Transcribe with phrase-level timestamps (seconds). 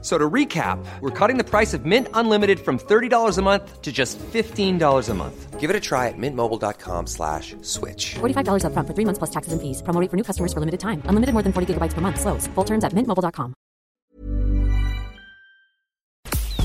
[0.00, 3.90] So to recap, we're cutting the price of Mint Unlimited from $30 a month to
[3.90, 5.58] just $15 a month.
[5.58, 8.14] Give it a try at mintmobile.com slash switch.
[8.20, 9.82] $45 up front for three months plus taxes and fees.
[9.82, 11.02] Promo rate for new customers for limited time.
[11.06, 12.20] Unlimited more than 40 gigabytes per month.
[12.20, 12.46] Slows.
[12.54, 13.54] Full terms at mintmobile.com.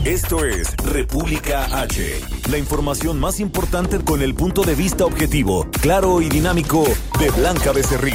[0.06, 2.20] Esto es República H.
[2.52, 6.84] La información más importante con el punto de vista objetivo, claro y dinámico
[7.20, 8.14] de Blanca Becerril.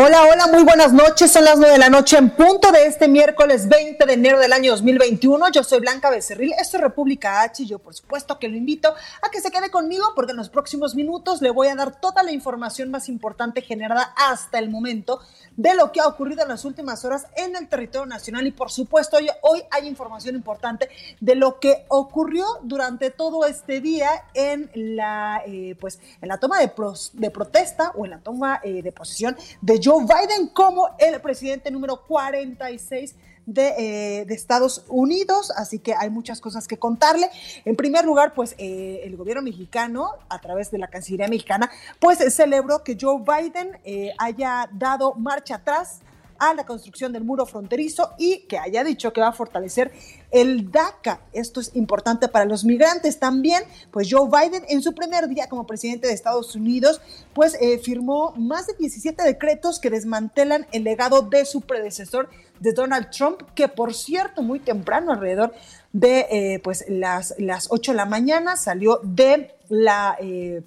[0.00, 1.32] Hola, hola, muy buenas noches.
[1.32, 4.52] Son las nueve de la noche en punto de este miércoles 20 de enero del
[4.52, 5.50] año 2021.
[5.50, 8.94] Yo soy Blanca Becerril, esto es República H y yo por supuesto que lo invito
[9.22, 12.22] a que se quede conmigo porque en los próximos minutos le voy a dar toda
[12.22, 15.18] la información más importante generada hasta el momento
[15.56, 18.70] de lo que ha ocurrido en las últimas horas en el territorio nacional y por
[18.70, 24.70] supuesto hoy, hoy hay información importante de lo que ocurrió durante todo este día en
[24.76, 28.80] la, eh, pues, en la toma de, pros, de protesta o en la toma eh,
[28.80, 33.14] de posesión de Joe Biden como el presidente número 46
[33.46, 37.30] de, eh, de, Estados Unidos, así que hay muchas cosas que contarle.
[37.64, 42.18] En primer lugar, pues eh, el gobierno mexicano, a través de la Cancillería mexicana, pues
[42.34, 46.00] celebró que Joe Biden eh, haya dado marcha atrás
[46.38, 49.92] a la construcción del muro fronterizo y que haya dicho que va a fortalecer
[50.30, 51.20] el DACA.
[51.32, 55.66] Esto es importante para los migrantes también, pues Joe Biden en su primer día como
[55.66, 57.00] presidente de Estados Unidos,
[57.34, 62.28] pues eh, firmó más de 17 decretos que desmantelan el legado de su predecesor,
[62.60, 65.54] de Donald Trump, que por cierto, muy temprano, alrededor
[65.92, 70.16] de eh, pues las, las 8 de la mañana, salió de la...
[70.20, 70.62] Eh,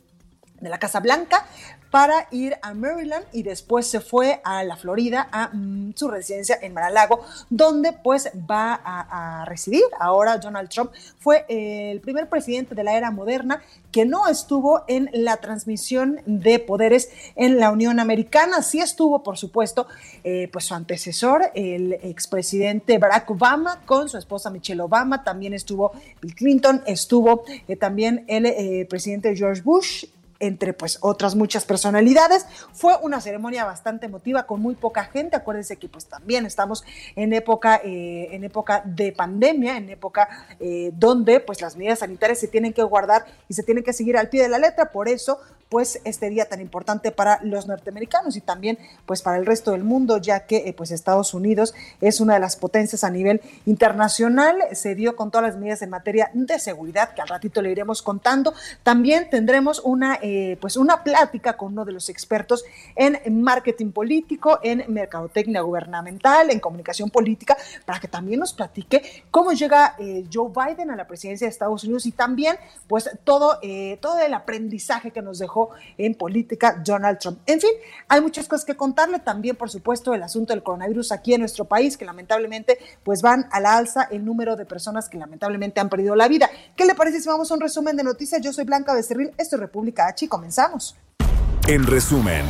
[0.62, 1.48] de la Casa Blanca
[1.92, 6.58] para ir a Maryland y después se fue a la Florida, a mm, su residencia
[6.62, 9.84] en Mar-a-Lago, donde pues va a, residir.
[10.00, 13.62] Ahora Donald Trump fue el primer presidente de la era moderna
[13.92, 18.62] que no estuvo en la transmisión de poderes en la Unión Americana.
[18.62, 19.88] Sí estuvo, por supuesto,
[20.24, 25.24] eh, pues su antecesor, el expresidente Barack Obama, con su esposa Michelle Obama.
[25.24, 30.06] También estuvo Bill Clinton, estuvo eh, también el eh, presidente George Bush
[30.42, 32.46] entre pues otras muchas personalidades.
[32.74, 35.38] Fue una ceremonia bastante emotiva con muy poca gente.
[35.38, 36.84] Acuérdense que pues también estamos
[37.16, 40.28] en época, eh, en época de pandemia, en época
[40.60, 44.18] eh, donde pues las medidas sanitarias se tienen que guardar y se tienen que seguir
[44.18, 44.92] al pie de la letra.
[44.92, 45.40] Por eso
[45.72, 49.86] pues este día tan importante para los norteamericanos y también pues para el resto del
[49.86, 54.58] mundo, ya que eh, pues Estados Unidos es una de las potencias a nivel internacional,
[54.74, 58.02] se dio con todas las medidas en materia de seguridad que al ratito le iremos
[58.02, 58.54] contando.
[58.84, 62.66] También tendremos una eh, pues una plática con uno de los expertos
[62.98, 67.56] en marketing político, en mercadotecnia gubernamental, en comunicación política,
[67.86, 71.86] para que también nos platique cómo llega eh, Joe Biden a la presidencia de Estados
[71.86, 72.58] Unidos y también
[72.90, 73.58] pues todo,
[74.02, 75.61] todo el aprendizaje que nos dejó
[75.98, 77.40] en política Donald Trump.
[77.46, 77.72] En fin,
[78.08, 79.20] hay muchas cosas que contarle.
[79.20, 83.48] También, por supuesto, el asunto del coronavirus aquí en nuestro país, que lamentablemente pues van
[83.52, 86.50] a la alza el número de personas que lamentablemente han perdido la vida.
[86.76, 88.42] ¿Qué le parece si vamos a un resumen de noticias?
[88.42, 90.96] Yo soy Blanca Becerril, esto es República H y comenzamos.
[91.68, 92.46] En resumen.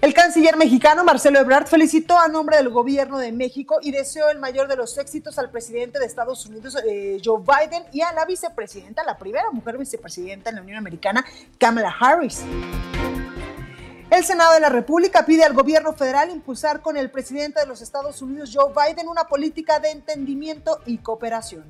[0.00, 4.40] El canciller mexicano Marcelo Ebrard felicitó a nombre del gobierno de México y deseó el
[4.40, 8.24] mayor de los éxitos al presidente de Estados Unidos, eh, Joe Biden, y a la
[8.24, 11.24] vicepresidenta, la primera mujer vicepresidenta en la Unión Americana,
[11.56, 12.42] Kamala Harris.
[14.10, 17.80] El Senado de la República pide al gobierno federal impulsar con el presidente de los
[17.80, 21.64] Estados Unidos, Joe Biden, una política de entendimiento y cooperación.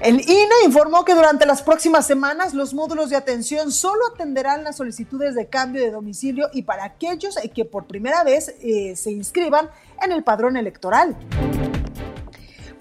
[0.00, 4.76] El INE informó que durante las próximas semanas los módulos de atención solo atenderán las
[4.76, 9.70] solicitudes de cambio de domicilio y para aquellos que por primera vez eh, se inscriban
[10.02, 11.16] en el padrón electoral.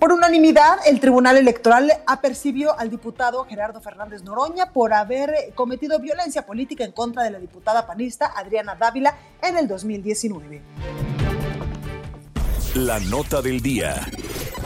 [0.01, 6.43] Por unanimidad, el Tribunal Electoral apercibió al diputado Gerardo Fernández Noroña por haber cometido violencia
[6.43, 10.63] política en contra de la diputada panista Adriana Dávila en el 2019.
[12.73, 13.93] La nota del día.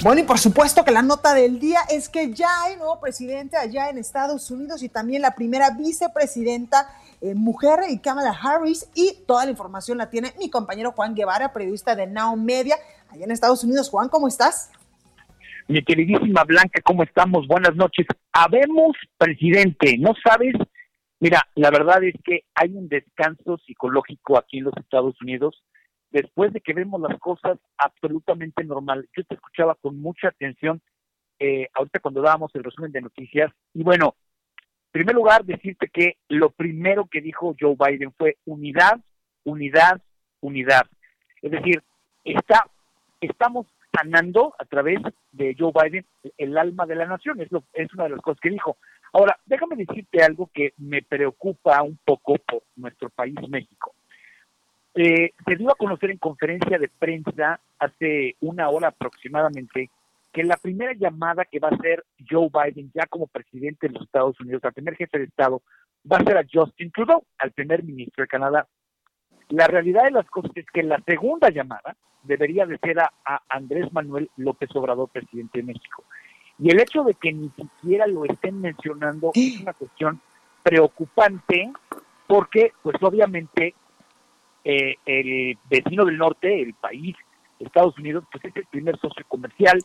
[0.04, 3.58] Bueno, y por supuesto que la nota del día es que ya hay nuevo presidente
[3.58, 6.88] allá en Estados Unidos y también la primera vicepresidenta
[7.20, 11.52] eh, mujer, y Kamala Harris, y toda la información la tiene mi compañero Juan Guevara,
[11.52, 12.78] periodista de Now Media,
[13.10, 13.90] allá en Estados Unidos.
[13.90, 14.70] Juan, ¿cómo estás?
[15.68, 17.48] Mi queridísima Blanca, ¿cómo estamos?
[17.48, 18.06] Buenas noches.
[18.32, 20.54] Habemos presidente, ¿no sabes?
[21.20, 25.64] Mira, la verdad es que hay un descanso psicológico aquí en los Estados Unidos
[26.12, 29.10] después de que vemos las cosas absolutamente normal.
[29.18, 30.84] Yo te escuchaba con mucha atención
[31.40, 34.16] eh, ahorita cuando dábamos el resumen de noticias y bueno,
[34.60, 39.00] en primer lugar decirte que lo primero que dijo Joe Biden fue unidad,
[39.44, 40.00] unidad,
[40.42, 40.86] unidad.
[41.42, 41.82] Es decir,
[42.24, 42.68] está,
[43.20, 43.66] estamos
[43.96, 45.00] sanando a través
[45.32, 46.06] de Joe Biden
[46.38, 48.78] el alma de la nación, es, lo, es una de las cosas que dijo.
[49.14, 53.94] Ahora, déjame decirte algo que me preocupa un poco por nuestro país, México.
[54.94, 59.90] Eh, se dio a conocer en conferencia de prensa hace una hora aproximadamente
[60.32, 64.04] que la primera llamada que va a hacer Joe Biden ya como presidente de los
[64.04, 65.62] Estados Unidos, al primer jefe de Estado,
[66.12, 68.68] va a ser a Justin Trudeau, al primer ministro de Canadá.
[69.50, 73.12] La realidad de las cosas es que la segunda llamada debería de ser a,
[73.50, 76.04] Andrés Manuel López Obrador, presidente de México.
[76.58, 80.22] Y el hecho de que ni siquiera lo estén mencionando es una cuestión
[80.64, 81.72] preocupante
[82.28, 83.76] porque, pues obviamente,
[84.64, 87.16] eh, el vecino del norte, el país,
[87.60, 89.78] Estados Unidos, pues es el primer socio comercial,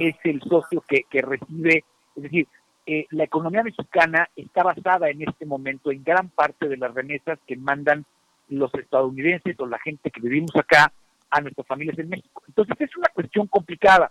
[0.00, 1.84] es el socio que, que recibe,
[2.16, 2.48] es decir,
[2.88, 7.38] eh, la economía mexicana está basada en este momento en gran parte de las remesas
[7.46, 8.04] que mandan
[8.48, 10.92] los estadounidenses o la gente que vivimos acá
[11.30, 12.42] a nuestras familias en México.
[12.46, 14.10] Entonces es una cuestión complicada.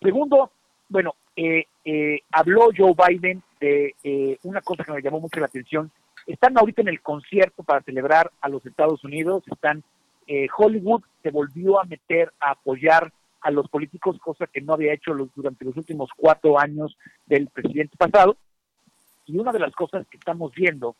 [0.00, 0.50] Segundo,
[0.88, 5.46] bueno, eh, eh, habló Joe Biden de eh, una cosa que me llamó mucho la
[5.46, 5.90] atención.
[6.26, 9.82] Están ahorita en el concierto para celebrar a los Estados Unidos, están
[10.58, 13.12] Hollywood se volvió a meter a apoyar
[13.42, 17.96] a los políticos, cosa que no había hecho durante los últimos cuatro años del presidente
[17.96, 18.36] pasado.
[19.26, 20.96] Y una de las cosas que estamos viendo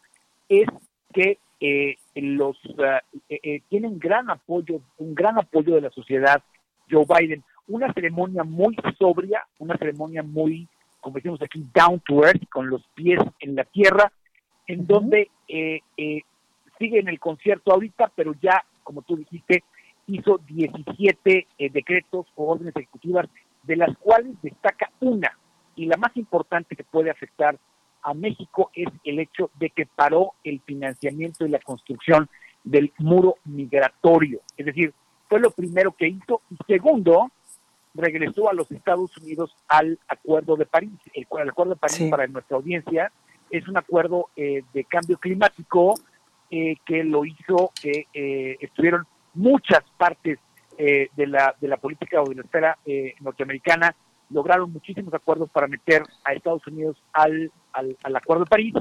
[0.49, 0.69] es
[1.13, 6.43] que eh, los uh, eh, eh, tienen gran apoyo, un gran apoyo de la sociedad
[6.91, 7.43] Joe Biden.
[7.69, 10.69] Una ceremonia muy sobria, una ceremonia muy,
[11.01, 14.13] como decimos aquí, down to earth, con los pies en la tierra,
[14.67, 15.81] en donde eh,
[16.79, 19.65] sigue en el concierto ahorita, pero ya, como tú dijiste,
[20.07, 23.27] hizo 17 decretos o órdenes ejecutivas,
[23.65, 25.37] de las cuales destaca una,
[25.75, 27.59] y la más importante que puede afectar
[28.07, 32.29] a México es el hecho de que paró el financiamiento y la construcción
[32.63, 34.41] del muro migratorio.
[34.57, 34.95] Es decir,
[35.29, 36.41] fue lo primero que hizo.
[36.49, 37.33] Y segundo,
[37.95, 40.93] regresó a los Estados Unidos al Acuerdo de París.
[41.15, 43.11] El, Acuerdo de París para nuestra audiencia
[43.51, 45.95] es un acuerdo eh, de cambio climático
[46.49, 49.05] eh, que lo hizo que eh, estuvieron
[49.35, 50.39] muchas partes
[50.79, 52.79] de, la, de la política o de la esfera
[53.21, 53.97] norteamericana
[54.31, 58.75] lograron muchísimos acuerdos para meter a Estados Unidos al, al, Acuerdo de París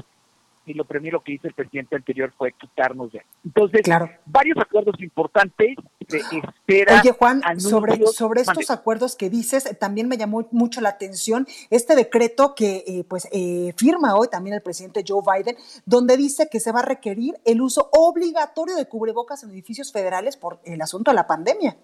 [0.64, 3.82] y lo primero que hizo el presidente anterior fue quitarnos de Entonces,
[4.26, 5.76] varios acuerdos importantes
[6.08, 7.00] se espera.
[7.00, 11.94] Oye, Juan, sobre, sobre estos acuerdos que dices, también me llamó mucho la atención este
[11.94, 16.58] decreto que eh, pues eh, firma hoy también el presidente Joe Biden, donde dice que
[16.58, 21.12] se va a requerir el uso obligatorio de cubrebocas en edificios federales por el asunto
[21.12, 21.76] de la pandemia.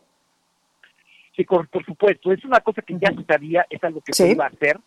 [1.36, 4.44] Sí, por, supuesto, es una cosa que ya se sabía, es algo que se iba
[4.44, 4.78] a hacer.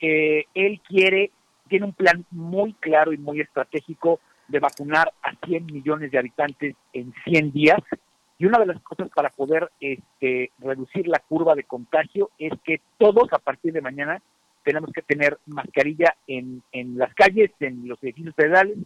[0.00, 1.32] Eh, él quiere,
[1.68, 6.76] tiene un plan muy claro y muy estratégico de vacunar a 100 millones de habitantes
[6.92, 7.80] en 100 días.
[8.38, 12.80] Y una de las cosas para poder este, reducir la curva de contagio es que
[12.96, 14.22] todos a partir de mañana
[14.64, 18.78] tenemos que tener mascarilla en, en las calles, en los edificios federales.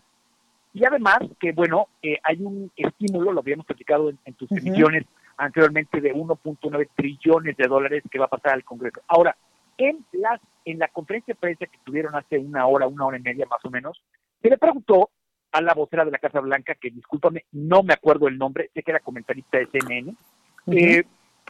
[0.72, 5.04] Y además que, bueno, eh, hay un estímulo, lo habíamos platicado en, tus emisiones,
[5.36, 9.00] anteriormente de 1.9 trillones de dólares que va a pasar al Congreso.
[9.08, 9.36] Ahora,
[9.78, 13.22] en, las, en la conferencia de prensa que tuvieron hace una hora, una hora y
[13.22, 14.00] media más o menos,
[14.40, 15.10] se le preguntó
[15.52, 18.82] a la vocera de la Casa Blanca, que discúlpame, no me acuerdo el nombre, sé
[18.82, 20.14] que era comentarista de CNN,
[20.66, 21.04] eh,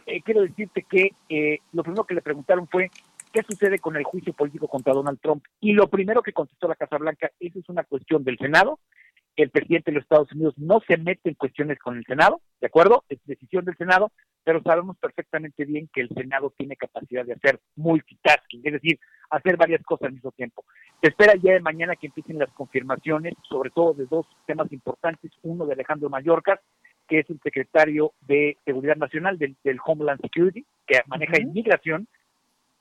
[0.05, 2.91] eh, quiero decirte que eh, lo primero que le preguntaron fue,
[3.31, 5.43] ¿qué sucede con el juicio político contra Donald Trump?
[5.59, 8.79] Y lo primero que contestó la Casa Blanca, eso es una cuestión del Senado
[9.35, 12.67] el presidente de los Estados Unidos no se mete en cuestiones con el Senado, ¿de
[12.67, 13.03] acuerdo?
[13.09, 14.11] Es decisión del Senado,
[14.43, 18.99] pero sabemos perfectamente bien que el Senado tiene capacidad de hacer multitasking, es decir,
[19.29, 20.63] hacer varias cosas al mismo tiempo.
[21.01, 25.31] Se espera ya de mañana que empiecen las confirmaciones, sobre todo de dos temas importantes,
[25.41, 26.61] uno de Alejandro Mallorca,
[27.07, 32.07] que es el secretario de Seguridad Nacional del, Homeland Security, que maneja inmigración,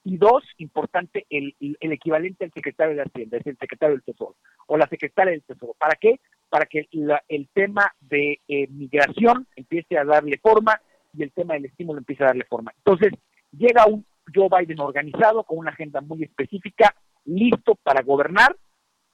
[0.07, 4.37] y dos, importante, el, el, equivalente al secretario de Hacienda, es el secretario del Tesoro,
[4.67, 5.75] o la secretaria del Tesoro.
[5.79, 6.21] ¿Para qué?
[6.55, 10.81] Para que el tema de eh, migración empiece a darle forma
[11.13, 12.73] y el tema del estímulo empiece a darle forma.
[12.77, 13.13] Entonces,
[13.51, 16.95] llega un Joe Biden organizado, con una agenda muy específica,
[17.25, 18.57] listo para gobernar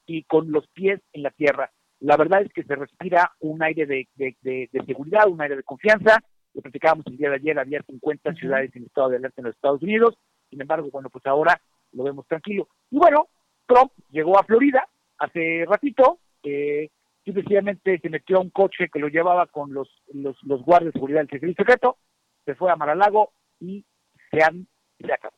[0.05, 1.71] y con los pies en la tierra.
[1.99, 6.23] La verdad es que se respira un aire de, seguridad, un aire de confianza.
[6.53, 9.55] Lo platicábamos el día de ayer, había 50 ciudades en estado de alerta en los
[9.55, 10.15] Estados Unidos.
[10.51, 11.59] Sin embargo, bueno, pues ahora
[11.93, 12.67] lo vemos tranquilo.
[12.91, 13.29] Y bueno,
[13.65, 16.89] Trump llegó a Florida hace ratito, eh,
[17.23, 20.99] simplemente se metió a un coche que lo llevaba con los, los, los guardias de
[20.99, 21.97] seguridad del servicio secreto,
[22.45, 23.85] se fue a Maralago y
[24.31, 24.67] se, han,
[24.99, 25.35] se acabó.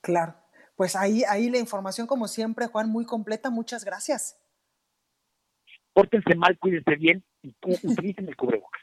[0.00, 0.34] Claro,
[0.76, 4.38] pues ahí, ahí la información como siempre, Juan, muy completa, muchas gracias.
[5.92, 8.82] Pórtense mal, cuídense bien y utilicen el cubrebocas.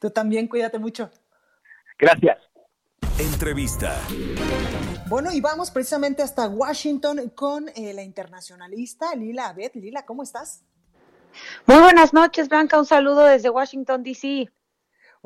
[0.00, 1.10] Tú también, cuídate mucho.
[1.98, 2.38] Gracias.
[3.18, 3.96] Entrevista.
[5.08, 9.72] Bueno, y vamos precisamente hasta Washington con eh, la internacionalista Lila Abed.
[9.74, 10.64] Lila, ¿cómo estás?
[11.66, 12.78] Muy buenas noches, Blanca.
[12.78, 14.50] Un saludo desde Washington, D.C.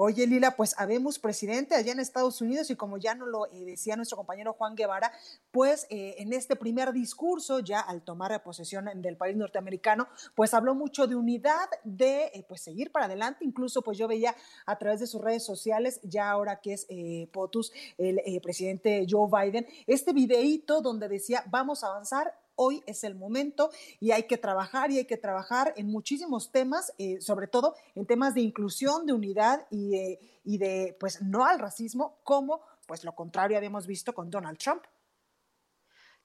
[0.01, 3.65] Oye, Lila, pues habemos presidente allá en Estados Unidos y como ya nos lo eh,
[3.65, 5.11] decía nuestro compañero Juan Guevara,
[5.51, 10.77] pues eh, en este primer discurso, ya al tomar posesión del país norteamericano, pues habló
[10.77, 13.45] mucho de unidad, de eh, pues seguir para adelante.
[13.45, 14.37] Incluso pues yo veía
[14.67, 16.87] a través de sus redes sociales, ya ahora que es
[17.33, 23.15] POTUS, el presidente Joe Biden, este videíto donde decía, vamos a avanzar hoy es el
[23.15, 27.75] momento y hay que trabajar y hay que trabajar en muchísimos temas, eh, sobre todo
[27.95, 32.61] en temas de inclusión, de unidad y de, y de, pues, no al racismo, como
[32.87, 34.83] pues lo contrario habíamos visto con Donald Trump.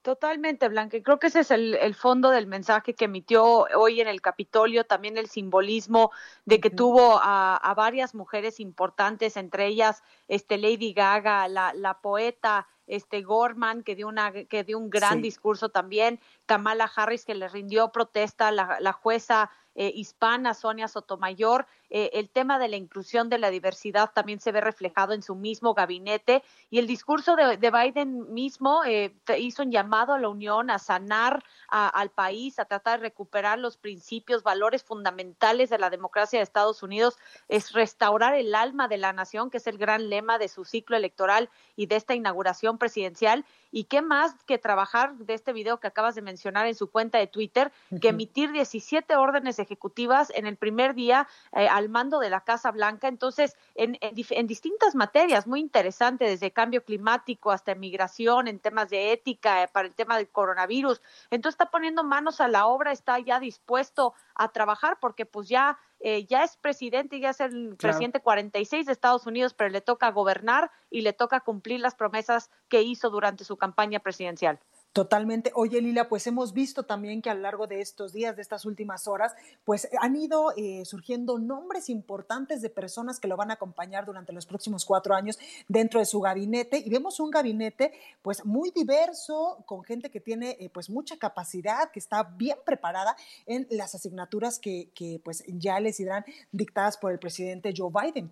[0.02, 0.98] Totalmente, Blanca.
[1.02, 5.18] Creo que ese es el, fondo del mensaje que emitió hoy en el Capitolio, también
[5.18, 6.12] el simbolismo
[6.44, 12.68] de que tuvo a, varias mujeres importantes, entre ellas este Lady Gaga, la, la poeta
[12.88, 17.48] este Gorman, que dio, una, que dio un gran discurso también, Kamala Harris, que le
[17.48, 21.66] rindió protesta, la, la jueza eh, hispana, Sonia Sotomayor.
[21.90, 25.36] Eh, el tema de la inclusión de la diversidad también se ve reflejado en su
[25.36, 30.70] mismo gabinete y el discurso de, Biden mismo eh, hizo un llamado a la Unión
[30.70, 36.40] a sanar al país, a tratar de recuperar los principios, valores fundamentales de la democracia
[36.40, 40.38] de Estados Unidos, es restaurar el alma de la nación, que es el gran lema
[40.38, 43.46] de su ciclo electoral y de esta inauguración presidencial.
[43.72, 47.18] Y qué más que trabajar de este video que acabas de mencionar en su cuenta
[47.18, 52.30] de Twitter, que emitir 17 órdenes ejecutivas en el primer día eh, al mando de
[52.30, 53.08] la Casa Blanca.
[53.08, 59.12] Entonces, en, en, distintas materias, muy interesante, desde cambio climático hasta migración, en temas de
[59.12, 61.02] ética, eh, para el tema del coronavirus.
[61.32, 65.78] Entonces, está poniendo manos a la obra, está ya dispuesto a trabajar porque pues ya
[66.06, 70.12] eh, ya es presidente, ya es el presidente 46 de Estados Unidos, pero le toca
[70.12, 74.60] gobernar y le toca cumplir las promesas que hizo durante su campaña presidencial.
[74.94, 75.52] Totalmente.
[75.56, 78.64] Oye, Lila, pues hemos visto también que a lo largo de estos días, de estas
[78.64, 79.34] últimas horas,
[79.66, 84.34] pues han ido eh, surgiendo nombres importantes de personas que lo van a acompañar durante
[84.34, 86.78] los próximos cuatro años dentro de su gabinete.
[86.78, 91.90] Y vemos un gabinete pues muy diverso, con gente que tiene eh, pues mucha capacidad,
[91.90, 93.16] que está bien preparada
[93.48, 98.32] en las asignaturas que, que pues ya les irán dictadas por el presidente Joe Biden.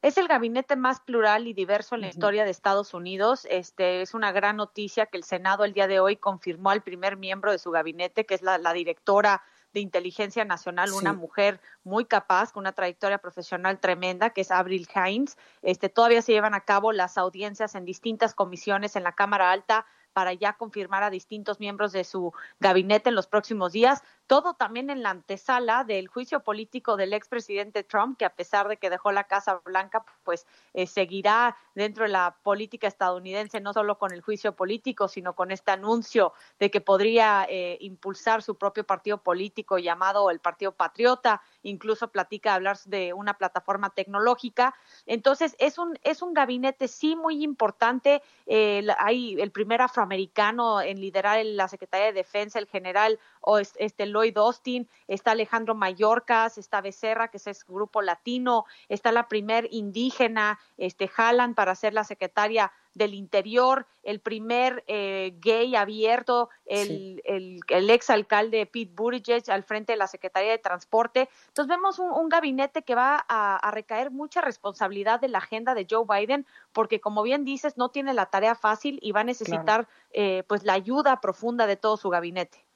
[0.00, 3.48] Es el gabinete más plural y diverso en la historia de Estados Unidos.
[3.50, 7.16] Este es una gran noticia que el Senado el día de hoy confirmó al primer
[7.16, 12.52] miembro de su gabinete, que es la, directora de inteligencia nacional, una mujer muy capaz,
[12.52, 15.36] con una trayectoria profesional tremenda, que es Avril Haines.
[15.62, 19.84] Este, todavía se llevan a cabo las audiencias en distintas comisiones en la Cámara Alta
[20.12, 24.02] para ya confirmar a distintos miembros de su gabinete en los próximos días.
[24.28, 28.76] Todo también en la antesala del juicio político del expresidente Trump, que a pesar de
[28.76, 33.98] que dejó la Casa Blanca, pues eh, seguirá dentro de la política estadounidense, no solo
[33.98, 38.84] con el juicio político, sino con este anuncio de que podría eh, impulsar su propio
[38.84, 44.74] partido político llamado el Partido Patriota, incluso platica hablar de una plataforma tecnológica.
[45.06, 48.22] Entonces, es un, es un gabinete sí muy importante.
[48.46, 53.58] Eh, hay el primer afroamericano americano en liderar la Secretaría de Defensa, el general o
[53.58, 59.28] este Lloyd Austin, está Alejandro Mayorkas, está Becerra, que es ese grupo latino, está la
[59.28, 66.50] primer indígena, este Halland para ser la secretaria del Interior, el primer eh, gay abierto,
[66.66, 71.28] el, el, el, ex alcalde Pete Buttigieg al frente de la Secretaría de Transporte.
[71.48, 76.04] Entonces vemos un, gabinete que va a, recaer mucha responsabilidad de la agenda de Joe
[76.06, 80.42] Biden, porque como bien dices, no tiene la tarea fácil y va a necesitar eh,
[80.46, 82.67] pues la ayuda profunda de todo su gabinete.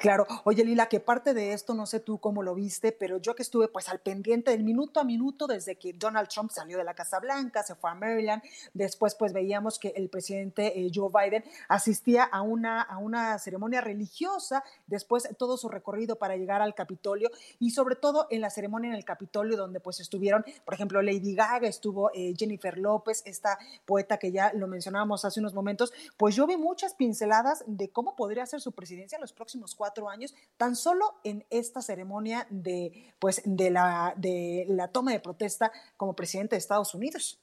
[0.00, 3.34] Claro, oye Lila, que parte de esto, no sé tú cómo lo viste, pero yo
[3.34, 6.84] que estuve pues al pendiente del minuto a minuto desde que Donald Trump salió de
[6.84, 8.42] la Casa Blanca, se fue a Maryland,
[8.74, 13.80] después pues veíamos que el presidente eh, Joe Biden asistía a una, a una ceremonia
[13.80, 18.90] religiosa, después todo su recorrido para llegar al Capitolio y sobre todo en la ceremonia
[18.90, 23.58] en el Capitolio donde pues estuvieron, por ejemplo, Lady Gaga, estuvo eh, Jennifer López, esta
[23.86, 28.16] poeta que ya lo mencionábamos hace unos momentos, pues yo vi muchas pinceladas de cómo
[28.16, 33.40] podría ser su presidencia los próximos cuatro años, tan solo en esta ceremonia de, pues,
[33.46, 37.40] de, la, de la toma de protesta como presidente de Estados Unidos.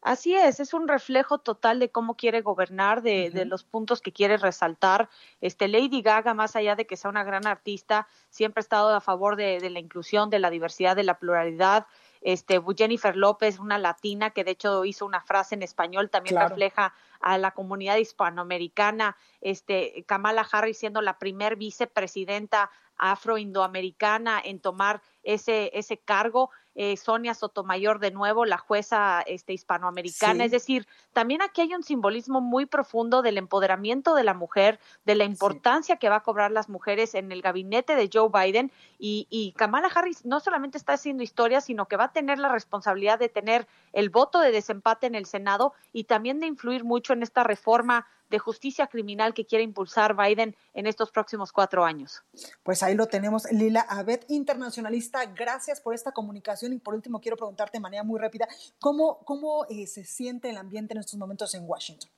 [0.00, 4.10] Así es, es un reflejo total de cómo quiere gobernar, de, de, los puntos que
[4.10, 5.10] quiere resaltar.
[5.42, 9.02] Este Lady Gaga, más allá de que sea una gran artista, siempre ha estado a
[9.02, 11.86] favor de, de la inclusión, de la diversidad, de la pluralidad.
[12.22, 16.48] Este Jennifer López, una latina que de hecho hizo una frase en español, también claro.
[16.48, 19.16] refleja a la comunidad hispanoamericana.
[19.40, 26.50] Este Kamala Harris siendo la primer vicepresidenta afro-indoamericana en tomar ese, ese cargo.
[26.74, 30.40] Eh, Sonia Sotomayor de nuevo, la jueza este, hispanoamericana.
[30.40, 30.42] Sí.
[30.46, 35.14] Es decir, también aquí hay un simbolismo muy profundo del empoderamiento de la mujer, de
[35.14, 35.98] la importancia sí.
[35.98, 38.72] que va a cobrar las mujeres en el gabinete de Joe Biden.
[38.98, 42.48] Y, y Kamala Harris no solamente está haciendo historia, sino que va a tener la
[42.48, 47.12] responsabilidad de tener el voto de desempate en el Senado y también de influir mucho
[47.12, 52.22] en esta reforma de justicia criminal que quiere impulsar Biden en estos próximos cuatro años.
[52.62, 55.24] Pues ahí lo tenemos, Lila Abed, internacionalista.
[55.26, 58.48] Gracias por esta comunicación y por último quiero preguntarte de manera muy rápida,
[58.80, 62.10] ¿cómo, cómo eh, se siente el ambiente en estos momentos en Washington?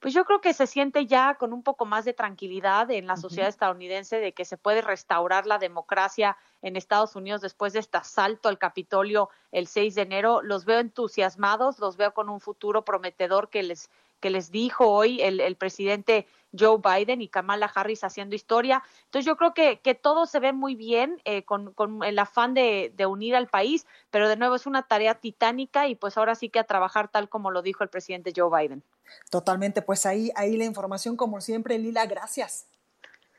[0.00, 3.14] pues yo creo que se siente ya con un poco más de tranquilidad en la
[3.14, 3.20] uh -huh.
[3.20, 7.98] sociedad estadounidense de que se puede restaurar la democracia en Estados Unidos después de este
[7.98, 10.42] asalto al Capitolio el 6 de enero.
[10.42, 15.20] Los veo entusiasmados, los veo con un futuro prometedor que les que les dijo hoy
[15.20, 16.26] el, el, presidente
[16.58, 18.82] Joe Biden y Kamala Harris haciendo historia.
[19.04, 22.54] Entonces yo creo que, que todo se ve muy bien eh, con, con, el afán
[22.54, 26.34] de, de, unir al país, pero de nuevo es una tarea titánica y pues ahora
[26.34, 28.82] sí que a trabajar tal como lo dijo el presidente Joe Biden.
[29.30, 32.66] Totalmente, pues ahí, ahí la información como siempre, Lila, gracias.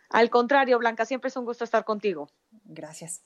[0.10, 2.30] Al contrario, Blanca, siempre es un gusto estar contigo.
[2.64, 3.22] Gracias.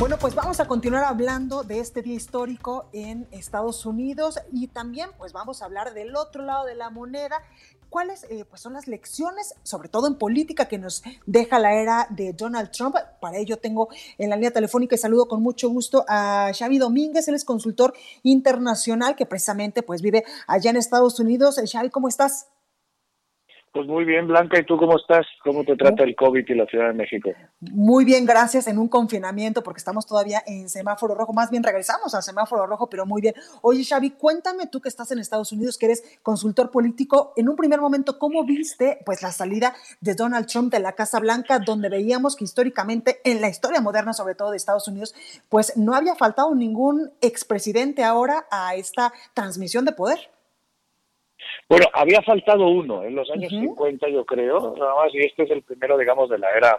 [0.00, 5.10] Bueno, pues vamos a continuar hablando de este día histórico en Estados Unidos y también
[5.18, 7.42] pues vamos a hablar del otro lado de la moneda.
[7.90, 12.06] ¿Cuáles eh, pues son las lecciones, sobre todo en política, que nos deja la era
[12.08, 12.96] de Donald Trump?
[13.20, 17.28] Para ello tengo en la línea telefónica y saludo con mucho gusto a Xavi Domínguez,
[17.28, 17.92] él es consultor
[18.22, 21.60] internacional que precisamente pues vive allá en Estados Unidos.
[21.70, 22.46] Xavi, ¿cómo estás?
[23.72, 25.24] Pues muy bien, Blanca, ¿y tú cómo estás?
[25.44, 27.30] ¿Cómo te trata el COVID y la Ciudad de México?
[27.60, 32.12] Muy bien, gracias, en un confinamiento, porque estamos todavía en semáforo rojo, más bien regresamos
[32.16, 33.34] al semáforo rojo, pero muy bien.
[33.62, 37.54] Oye, Xavi, cuéntame tú que estás en Estados Unidos, que eres consultor político, en un
[37.54, 41.88] primer momento, ¿cómo viste pues la salida de Donald Trump de la Casa Blanca, donde
[41.88, 45.14] veíamos que históricamente, en la historia moderna, sobre todo de Estados Unidos,
[45.48, 50.18] pues no había faltado ningún expresidente ahora a esta transmisión de poder?
[51.70, 53.60] Bueno, había faltado uno en los años uh -huh.
[53.60, 56.76] 50, yo creo, nada más, y este es el primero, digamos, de la era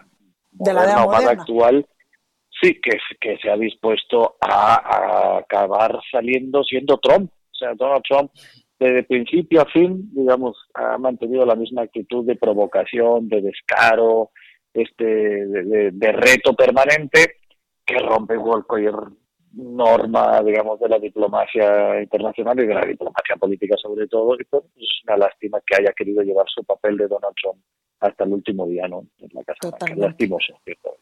[0.50, 1.86] de la era moderna, actual,
[2.60, 7.32] sí, que, que se ha dispuesto a, a, acabar saliendo siendo Trump.
[7.32, 8.32] O sea, Donald Trump,
[8.78, 14.32] desde principio a fin, digamos, ha mantenido la misma actitud de provocación, de descaro,
[14.74, 17.36] este, de, de, de reto permanente,
[17.86, 18.94] que rompe cualquier
[19.54, 24.34] norma, digamos, de la diplomacia internacional y de la diplomacia política sobre todo.
[24.38, 27.60] Y pues, es una lástima que haya querido llevar su papel de Donald Trump
[28.00, 29.06] hasta el último día, ¿no?
[29.18, 29.76] En la Casa.
[29.96, 30.96] Lastimoso, ¿cierto?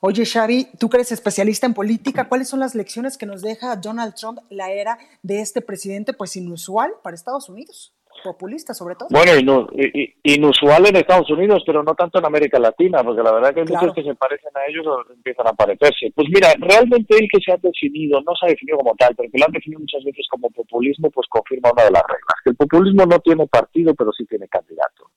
[0.00, 3.76] Oye, Xavi, tú que eres especialista en política, ¿cuáles son las lecciones que nos deja
[3.76, 7.95] Donald Trump la era de este presidente, pues inusual para Estados Unidos?
[8.22, 9.08] Populista sobre todo.
[9.10, 9.66] Bueno, inu
[10.22, 13.66] inusual en Estados Unidos, pero no tanto en América Latina, porque la verdad que hay
[13.66, 13.86] claro.
[13.86, 16.12] muchos que se parecen a ellos o empiezan a parecerse.
[16.14, 19.30] Pues mira, realmente el que se ha definido, no se ha definido como tal, pero
[19.30, 22.50] que lo han definido muchas veces como populismo, pues confirma una de las reglas, que
[22.50, 25.10] el populismo no tiene partido, pero sí tiene candidato.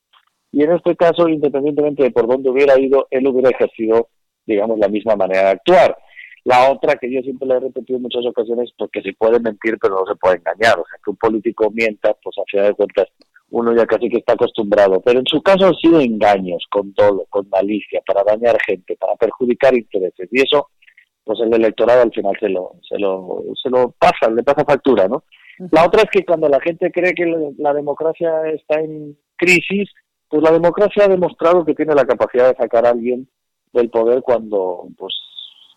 [0.51, 4.09] Y en este caso, independientemente de por dónde hubiera ido, él hubiera ejercido,
[4.45, 5.97] digamos, la misma manera de actuar.
[6.45, 9.77] La otra que yo siempre le he repetido en muchas ocasiones, porque se puede mentir,
[9.79, 10.79] pero no se puede engañar.
[10.79, 13.07] O sea, que un político mienta, pues a final de cuentas
[13.51, 15.01] uno ya casi que está acostumbrado.
[15.01, 19.15] Pero en su caso han sido engaños, con todo, con malicia, para dañar gente, para
[19.15, 20.29] perjudicar intereses.
[20.31, 20.69] Y eso,
[21.23, 25.07] pues el electorado al final se lo, se lo, se lo pasa, le pasa factura,
[25.07, 25.23] ¿no?
[25.71, 29.89] La otra es que cuando la gente cree que la democracia está en crisis,
[30.29, 33.27] pues la democracia ha demostrado que tiene la capacidad de sacar a alguien
[33.73, 35.13] del poder cuando pues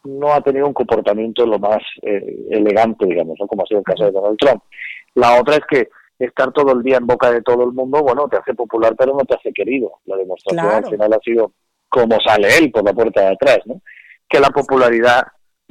[0.05, 3.47] no ha tenido un comportamiento lo más eh, elegante, digamos, ¿no?
[3.47, 4.62] como ha sido el caso de Donald Trump.
[5.15, 5.88] La otra es que
[6.19, 9.12] estar todo el día en boca de todo el mundo, bueno, te hace popular, pero
[9.12, 10.01] no te hace querido.
[10.05, 10.87] La demostración claro.
[10.87, 11.53] al final ha sido
[11.88, 13.83] como sale él por la puerta de atrás, ¿no?
[14.29, 15.23] Que la popularidad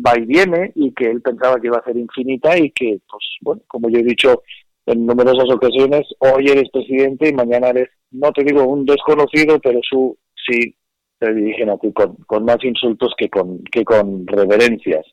[0.06, 3.24] va y viene y que él pensaba que iba a ser infinita y que, pues,
[3.42, 4.44] bueno, como yo he dicho
[4.86, 9.80] en numerosas ocasiones, hoy eres presidente y mañana eres, no te digo un desconocido, pero
[9.84, 10.18] su,
[10.48, 10.76] sí,
[11.22, 15.06] se dirigen a ti con, con más insultos que con, que con reverencias.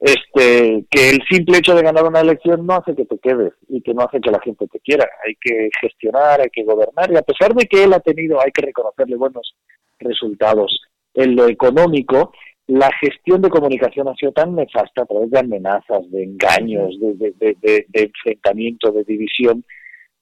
[0.00, 3.80] Este, que el simple hecho de ganar una elección no hace que te quedes y
[3.82, 5.08] que no hace que la gente te quiera.
[5.24, 8.50] Hay que gestionar, hay que gobernar y a pesar de que él ha tenido, hay
[8.50, 9.54] que reconocerle buenos
[10.00, 10.76] resultados
[11.14, 12.32] en lo económico,
[12.66, 17.34] la gestión de comunicación ha sido tan nefasta a través de amenazas, de engaños, de,
[17.38, 19.64] de, enfrentamiento, de división,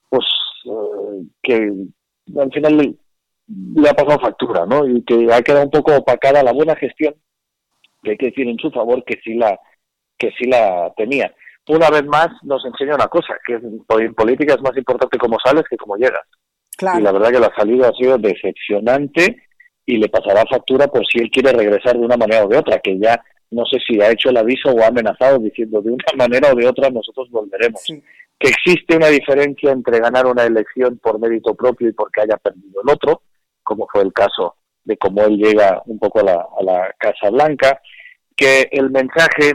[0.09, 0.26] pues
[0.66, 1.72] eh, que
[2.38, 2.98] al final
[3.75, 4.87] le, ha pasado factura, ¿no?
[4.87, 7.15] Y que ha quedado un poco opacada la buena gestión,
[8.03, 9.59] que hay que decir en su favor que sí la,
[10.19, 11.33] que sí la tenía.
[11.69, 15.65] Una vez más nos enseña una cosa, que en política es más importante cómo sales
[15.69, 16.27] que cómo llegas.
[16.99, 19.37] Y la verdad que la salida ha sido decepcionante
[19.85, 22.79] y le pasará factura por si él quiere regresar de una manera o de otra,
[22.79, 26.05] que ya no sé si ha hecho el aviso o ha amenazado diciendo de una
[26.17, 27.83] manera o de otra nosotros volveremos.
[28.39, 32.81] Que existe una diferencia entre ganar una elección por mérito propio y porque haya perdido
[32.83, 33.23] el otro,
[33.71, 37.31] como fue el caso de cómo él llega un poco a la, a la Casa
[37.31, 37.81] Blanca,
[38.35, 39.55] que el mensaje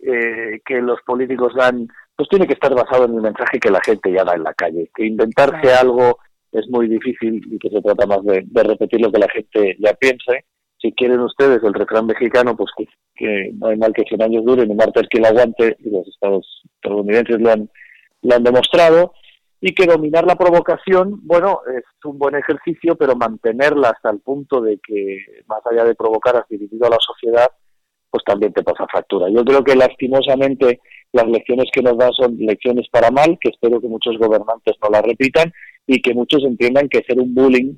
[0.00, 1.86] eh, que los políticos dan,
[2.16, 4.54] pues tiene que estar basado en el mensaje que la gente ya da en la
[4.54, 6.18] calle, que inventarse algo
[6.50, 9.92] es muy difícil y que se trata más de, repetir lo que la gente ya
[9.92, 10.46] piense.
[10.80, 12.70] Si quieren ustedes el refrán mexicano, pues
[13.14, 16.08] que, no hay mal que 100 años dure, ni martes que lo aguante, y los
[16.08, 17.70] estados estadounidenses lo han,
[18.22, 19.12] lo han demostrado,
[19.64, 24.60] y que dominar la provocación, bueno, es un buen ejercicio, pero mantenerla hasta el punto
[24.60, 27.48] de que, más allá de provocar, has dividido a la sociedad,
[28.10, 29.28] pues también te pasa factura.
[29.30, 30.80] Yo creo que lastimosamente
[31.12, 34.90] las lecciones que nos dan son lecciones para mal, que espero que muchos gobernantes no
[34.90, 35.52] las repitan,
[35.86, 37.74] y que muchos entiendan que ser un bullying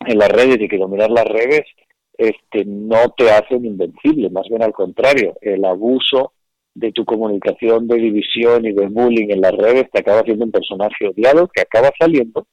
[0.00, 1.62] en las redes y que dominar las redes
[2.18, 6.32] este, no te hacen invencible, más bien al contrario, el abuso
[6.74, 10.52] de tu comunicación de división y de bullying en las redes te acaba haciendo un
[10.52, 12.46] personaje odiado que acaba saliendo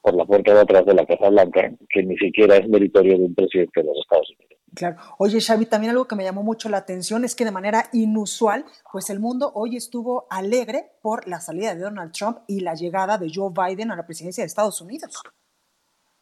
[0.00, 3.24] por la puerta de atrás de la Casa Blanca, que ni siquiera es meritorio de
[3.24, 4.58] un presidente de los Estados Unidos.
[4.74, 4.96] Claro.
[5.18, 8.64] Oye, Xavi, también algo que me llamó mucho la atención es que de manera inusual,
[8.90, 13.18] pues el mundo hoy estuvo alegre por la salida de Donald Trump y la llegada
[13.18, 15.22] de Joe Biden a la presidencia de Estados Unidos.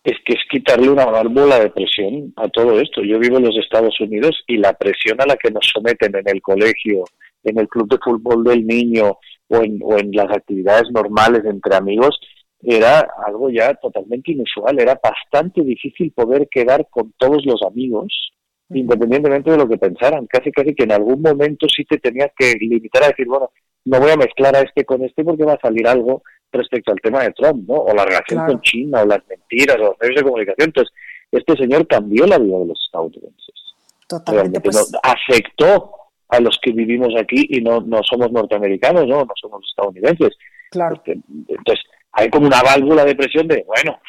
[0.03, 3.03] Es que es quitarle una válvula de presión a todo esto.
[3.03, 6.29] Yo vivo en los Estados Unidos y la presión a la que nos someten en
[6.29, 7.05] el colegio,
[7.45, 11.77] en el club de fútbol del niño o en, o en las actividades normales entre
[11.77, 12.19] amigos,
[12.63, 14.81] era algo ya totalmente inusual.
[14.81, 18.33] Era bastante difícil poder quedar con todos los amigos
[18.71, 20.27] independientemente de lo que pensaran.
[20.27, 23.51] Casi, casi que en algún momento sí te tenías que limitar a decir, bueno,
[23.85, 27.01] no voy a mezclar a este con este porque va a salir algo respecto al
[27.01, 27.75] tema de Trump, ¿no?
[27.75, 30.69] O la relación con China, o las mentiras, o los medios de comunicación.
[30.69, 30.95] Entonces,
[31.31, 33.55] este señor cambió la vida de los estadounidenses.
[34.09, 34.61] Totalmente.
[34.61, 34.91] Pues...
[35.03, 35.93] afectó
[36.29, 39.25] a los que vivimos aquí y no, no somos norteamericanos, ¿no?
[39.25, 40.37] No somos estadounidenses.
[40.71, 40.97] Claro.
[40.97, 44.01] Este, entonces, hay como una válvula de presión de, bueno,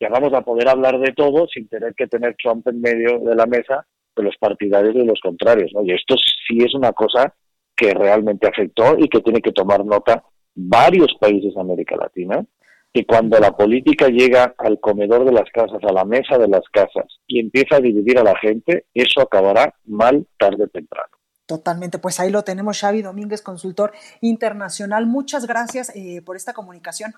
[0.00, 3.34] ya vamos a poder hablar de todo sin tener que tener Trump en medio de
[3.34, 5.70] la mesa de los partidarios y de los contrarios.
[5.74, 5.82] ¿no?
[5.84, 7.34] Y esto sí es una cosa
[7.76, 10.22] que realmente afectó y que tiene que tomar nota
[10.54, 12.44] varios países de América Latina,
[12.92, 16.62] que cuando la política llega al comedor de las casas, a la mesa de las
[16.72, 21.10] casas y empieza a dividir a la gente, eso acabará mal tarde o temprano.
[21.46, 25.06] Totalmente, pues ahí lo tenemos, Xavi Domínguez, consultor internacional.
[25.06, 27.12] Muchas gracias eh, por esta comunicación.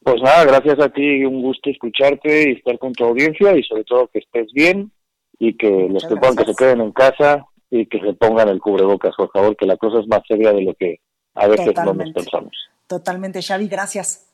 [0.00, 3.84] Pues nada, gracias a ti, un gusto escucharte y estar con tu audiencia y sobre
[3.84, 4.92] todo que estés bien
[5.38, 8.60] y que los que puedan que se queden en casa y que se pongan el
[8.60, 11.00] cubrebocas, por favor, que la cosa es más seria de lo que
[11.36, 12.52] a veces no nos pensamos.
[12.86, 14.26] Totalmente, Xavi, gracias.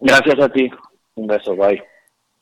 [0.00, 0.70] Gracias a ti.
[1.14, 1.82] Un beso, bye.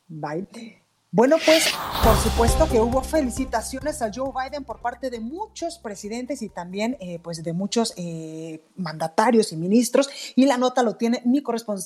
[0.07, 0.81] Bye.
[1.13, 6.41] Bueno, pues por supuesto que hubo felicitaciones a Joe Biden por parte de muchos presidentes
[6.41, 10.09] y también eh, pues de muchos eh, mandatarios y ministros.
[10.37, 11.43] Y la nota lo tiene mi,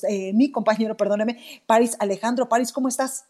[0.08, 2.48] eh, mi compañero, perdóneme, Paris Alejandro.
[2.48, 3.26] Paris, ¿cómo estás?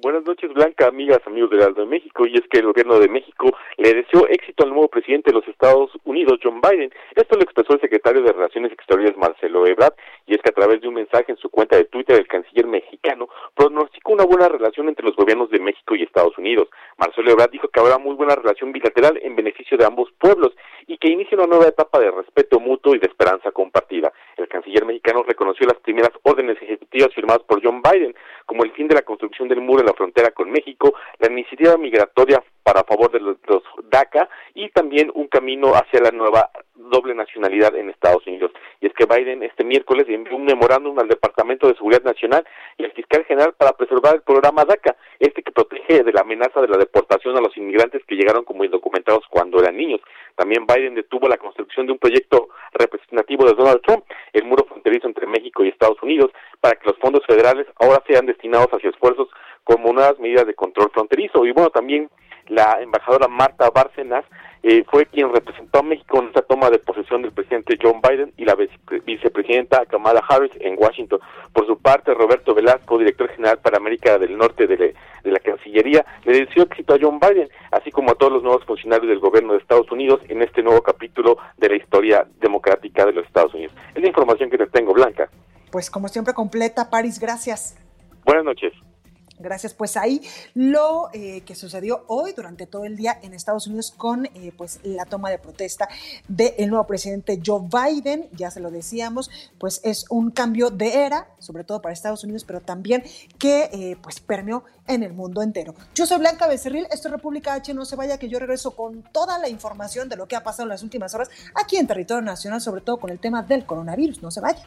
[0.00, 2.24] Buenas noches, Blanca, amigas, amigos del Alto de México.
[2.24, 5.48] Y es que el gobierno de México le deseó éxito al nuevo presidente de los
[5.48, 6.92] Estados Unidos, John Biden.
[7.16, 10.80] Esto lo expresó el secretario de Relaciones Exteriores, Marcelo Ebrard, y es que a través
[10.80, 14.88] de un mensaje en su cuenta de Twitter, el canciller mexicano pronosticó una buena relación
[14.88, 16.68] entre los gobiernos de México y Estados Unidos.
[16.96, 20.54] Marcelo Ebrard dijo que habrá muy buena relación bilateral en beneficio de ambos pueblos
[20.88, 24.12] y que inicia una nueva etapa de respeto mutuo y de esperanza compartida.
[24.36, 28.14] El canciller mexicano reconoció las primeras órdenes ejecutivas firmadas por John Biden,
[28.46, 32.42] como el fin de la construcción del muro la frontera con México, la iniciativa migratoria
[32.68, 33.38] para favor de los,
[33.90, 38.50] DACA y también un camino hacia la nueva doble nacionalidad en Estados Unidos.
[38.82, 42.84] Y es que Biden este miércoles envió un memorándum al Departamento de Seguridad Nacional y
[42.84, 46.68] al fiscal general para preservar el programa DACA, este que protege de la amenaza de
[46.68, 50.02] la deportación a los inmigrantes que llegaron como indocumentados cuando eran niños.
[50.36, 54.04] También Biden detuvo la construcción de un proyecto representativo de Donald Trump,
[54.34, 58.26] el muro fronterizo entre México y Estados Unidos, para que los fondos federales ahora sean
[58.26, 59.28] destinados hacia esfuerzos
[59.64, 61.46] como nuevas medidas de control fronterizo.
[61.46, 62.10] Y bueno, también
[62.48, 64.24] la embajadora Marta Bárcenas,
[64.62, 68.32] eh, fue quien representó a México en esta toma de posesión del presidente John Biden
[68.36, 68.56] y la
[69.04, 71.20] vicepresidenta Kamala Harris en Washington.
[71.52, 76.44] Por su parte, Roberto Velasco, director general para América del Norte de, la Cancillería, le
[76.44, 79.60] deseó éxito a John Biden, así como a todos los nuevos funcionarios del gobierno de
[79.60, 83.74] Estados Unidos en este nuevo capítulo de la historia democrática de los Estados Unidos.
[83.94, 85.30] Es la información que te tengo, Blanca.
[85.70, 87.76] Pues como siempre completa, París, gracias.
[88.24, 88.72] Buenas noches.
[89.38, 89.74] Gracias.
[89.74, 90.22] Pues ahí
[90.54, 94.80] lo eh, que sucedió hoy durante todo el día en Estados Unidos con eh, pues
[94.82, 95.88] la toma de protesta
[96.26, 101.28] del nuevo presidente Joe Biden, ya se lo decíamos, pues es un cambio de era,
[101.38, 103.04] sobre todo para Estados Unidos, pero también
[103.38, 105.74] que eh, pues permeó en el mundo entero.
[105.94, 109.02] Yo soy Blanca Becerril, esto es República H, no se vaya que yo regreso con
[109.12, 112.22] toda la información de lo que ha pasado en las últimas horas aquí en territorio
[112.22, 114.66] nacional, sobre todo con el tema del coronavirus, no se vaya.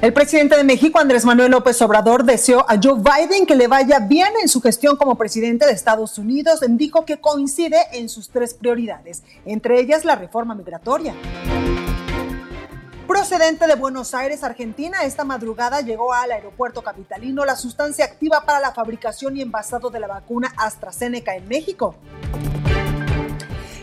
[0.00, 3.98] El presidente de México, Andrés Manuel López Obrador, deseó a Joe Biden que le vaya
[3.98, 6.60] bien en su gestión como presidente de Estados Unidos.
[6.68, 11.14] Dijo que coincide en sus tres prioridades, entre ellas la reforma migratoria.
[13.08, 18.60] Procedente de Buenos Aires, Argentina, esta madrugada llegó al aeropuerto capitalino la sustancia activa para
[18.60, 21.96] la fabricación y envasado de la vacuna AstraZeneca en México.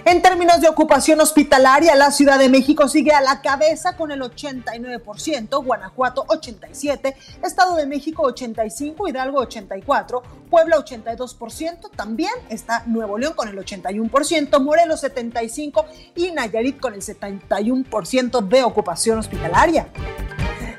[0.08, 4.22] En términos de ocupación hospitalaria, la Ciudad de México sigue a la cabeza con el
[4.22, 13.34] 89%, Guanajuato 87%, Estado de México 85%, Hidalgo 84%, Puebla 82%, también está Nuevo León
[13.36, 19.88] con el 81%, Morelos 75% y Nayarit con el 71% de ocupación hospitalaria.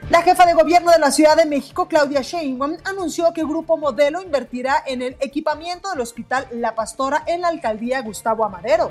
[0.08, 4.22] La jefa de gobierno de la Ciudad de México, Claudia Sheinbaum, anunció que Grupo Modelo
[4.22, 8.88] invertirá en el equipamiento del Hospital La Pastora en la alcaldía Gustavo Amadero.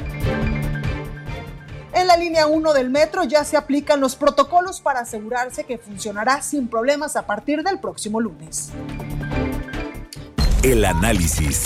[1.93, 6.41] En la línea 1 del metro ya se aplican los protocolos para asegurarse que funcionará
[6.41, 8.71] sin problemas a partir del próximo lunes.
[10.63, 11.63] El análisis.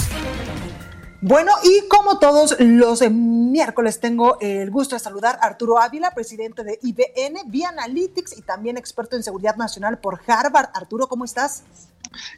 [1.22, 6.64] Bueno, y como todos los miércoles tengo el gusto de saludar a Arturo Ávila, presidente
[6.64, 10.70] de IBN, Vía Analytics y también experto en seguridad nacional por Harvard.
[10.74, 11.64] Arturo, ¿cómo estás?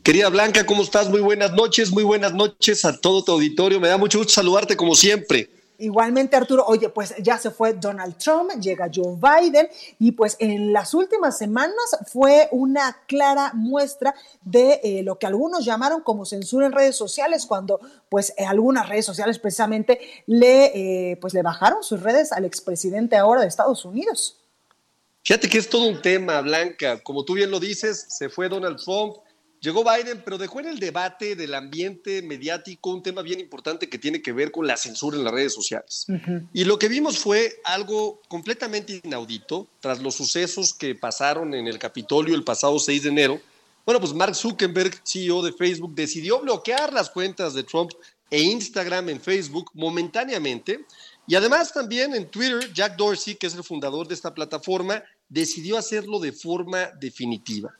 [0.02, 1.10] Querida Blanca, ¿cómo estás?
[1.10, 3.80] Muy buenas noches, muy buenas noches a todo tu auditorio.
[3.80, 5.48] Me da mucho gusto saludarte como siempre.
[5.82, 9.67] Igualmente, Arturo, oye, pues ya se fue Donald Trump, llega Joe Biden
[9.98, 11.74] y pues en las últimas semanas
[12.06, 14.13] fue una clara muestra
[14.44, 18.88] de eh, lo que algunos llamaron como censura en redes sociales, cuando pues eh, algunas
[18.88, 20.65] redes sociales precisamente le,
[21.12, 24.38] eh, pues, le bajaron sus redes al expresidente ahora de Estados Unidos.
[25.24, 27.02] Fíjate que es todo un tema, Blanca.
[27.02, 29.17] Como tú bien lo dices, se fue Donald Trump,
[29.62, 34.00] Llegó Biden, pero dejó en el debate del ambiente mediático un tema bien importante que
[34.00, 36.08] tiene que ver con la censura en las redes sociales.
[36.52, 41.78] Y lo que vimos fue algo completamente inaudito tras los sucesos que pasaron en el
[41.78, 43.41] Capitolio el pasado 6 de enero.
[43.86, 47.91] Bueno, pues Mark Zuckerberg, CEO de Facebook, decidió bloquear las cuentas de Trump
[48.32, 50.86] e Instagram en Facebook momentáneamente.
[51.28, 55.78] Y además también en Twitter, Jack Dorsey, que es el fundador de esta plataforma, decidió
[55.78, 57.74] hacerlo de forma definitiva.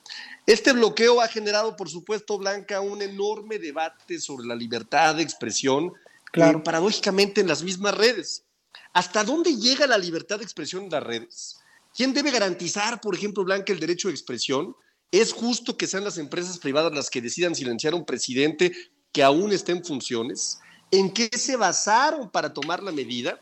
[0.46, 5.92] Este bloqueo ha generado, por supuesto, Blanca, un enorme debate sobre la libertad de expresión,
[6.32, 6.64] claro.
[6.64, 8.46] paradójicamente en las mismas redes.
[8.94, 11.58] ¿Hasta dónde llega la libertad de expresión en las redes?
[11.94, 14.74] ¿Quién debe garantizar, por ejemplo, Blanca, el derecho de expresión?
[15.12, 18.72] ¿Es justo que sean las empresas privadas las que decidan silenciar a un presidente
[19.12, 20.60] que aún está en funciones?
[20.90, 23.42] ¿En qué se basaron para tomar la medida?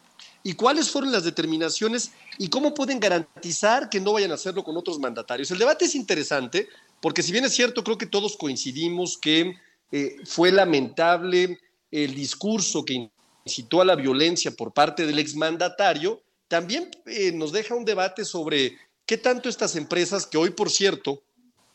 [0.50, 2.10] Y cuáles fueron las determinaciones
[2.40, 5.52] y cómo pueden garantizar que no vayan a hacerlo con otros mandatarios.
[5.52, 6.68] El debate es interesante
[7.00, 9.54] porque si bien es cierto, creo que todos coincidimos que
[9.92, 11.60] eh, fue lamentable
[11.92, 13.12] el discurso que
[13.46, 18.76] incitó a la violencia por parte del exmandatario, también eh, nos deja un debate sobre
[19.06, 21.22] qué tanto estas empresas, que hoy por cierto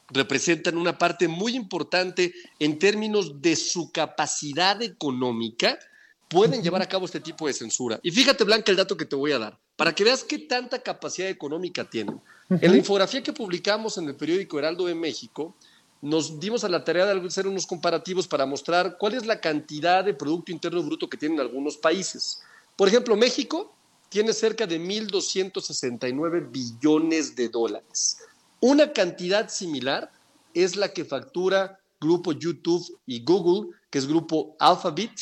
[0.08, 5.78] representan una parte muy importante en términos de su capacidad económica,
[6.28, 8.00] pueden llevar a cabo este tipo de censura.
[8.02, 10.80] Y fíjate, Blanca, el dato que te voy a dar, para que veas qué tanta
[10.80, 12.20] capacidad económica tienen.
[12.48, 15.54] En la infografía que publicamos en el periódico Heraldo de México,
[16.02, 20.04] nos dimos a la tarea de hacer unos comparativos para mostrar cuál es la cantidad
[20.04, 22.40] de Producto Interno Bruto que tienen algunos países.
[22.76, 23.74] Por ejemplo, México
[24.10, 28.18] tiene cerca de 1.269 billones de dólares.
[28.60, 30.10] Una cantidad similar
[30.52, 35.12] es la que factura Grupo YouTube y Google que es grupo Alphabet,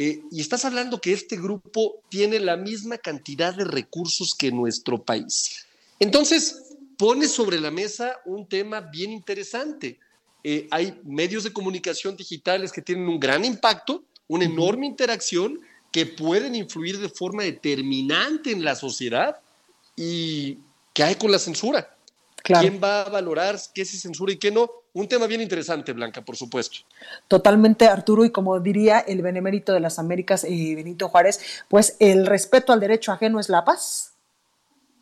[0.00, 5.02] eh, y estás hablando que este grupo tiene la misma cantidad de recursos que nuestro
[5.02, 5.66] país.
[5.98, 9.98] Entonces, pone sobre la mesa un tema bien interesante.
[10.44, 15.58] Eh, hay medios de comunicación digitales que tienen un gran impacto, una enorme interacción,
[15.90, 19.40] que pueden influir de forma determinante en la sociedad.
[19.96, 20.58] ¿Y
[20.94, 21.97] qué hay con la censura?
[22.54, 24.70] ¿Quién va a valorar qué se censura y qué no?
[24.94, 26.80] Un tema bien interesante, Blanca, por supuesto.
[27.28, 32.26] Totalmente, Arturo, y como diría el benemérito de las Américas, eh, Benito Juárez, pues el
[32.26, 34.14] respeto al derecho ajeno es la paz.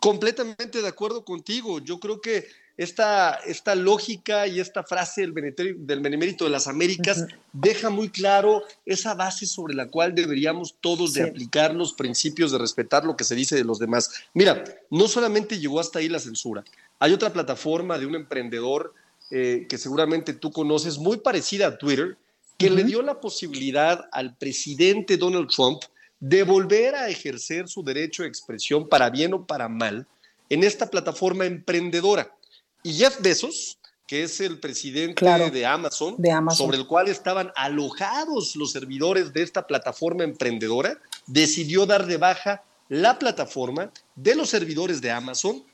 [0.01, 1.79] Completamente de acuerdo contigo.
[1.79, 7.25] Yo creo que esta, esta lógica y esta frase del, del Benemérito de las Américas
[7.53, 12.59] deja muy claro esa base sobre la cual deberíamos todos de aplicar los principios de
[12.59, 14.11] respetar lo que se dice de los demás.
[14.35, 16.65] Mira, no solamente llegó hasta ahí la censura,
[16.99, 18.95] hay otra plataforma de un emprendedor
[19.31, 22.17] eh, que seguramente tú conoces, muy parecida a Twitter,
[22.59, 25.83] que le dio la posibilidad al presidente Donald Trump
[26.21, 30.07] de volver a ejercer su derecho de expresión para bien o para mal
[30.49, 32.33] en esta plataforma emprendedora.
[32.87, 37.51] Y Jeff Bezos, que es el presidente de, Amazon, de, Amazon, sobre el cual estaban
[37.57, 40.97] alojados los servidores de esta plataforma emprendedora,
[41.27, 45.65] decidió dar de baja la plataforma de los servidores de Amazon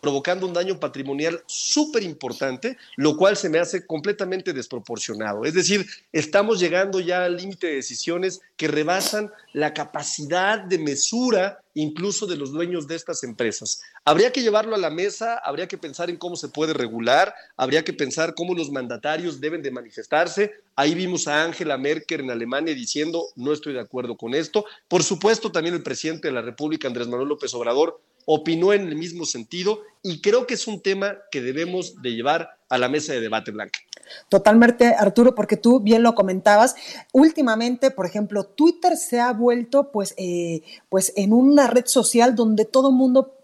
[0.00, 5.44] provocando un daño patrimonial súper importante, lo cual se me hace completamente desproporcionado.
[5.44, 11.60] Es decir, estamos llegando ya al límite de decisiones que rebasan la capacidad de mesura
[11.74, 13.82] incluso de los dueños de estas empresas.
[14.08, 17.82] Habría que llevarlo a la mesa, habría que pensar en cómo se puede regular, habría
[17.82, 20.52] que pensar cómo los mandatarios deben de manifestarse.
[20.76, 24.64] Ahí vimos a Angela Merkel en Alemania diciendo, no estoy de acuerdo con esto.
[24.86, 28.94] Por supuesto, también el presidente de la República, Andrés Manuel López Obrador, opinó en el
[28.94, 33.12] mismo sentido y creo que es un tema que debemos de llevar a la mesa
[33.12, 33.80] de debate blanca.
[34.28, 36.76] Totalmente, Arturo, porque tú bien lo comentabas.
[37.12, 42.64] Últimamente, por ejemplo, Twitter se ha vuelto pues, eh, pues en una red social donde
[42.66, 43.35] todo mundo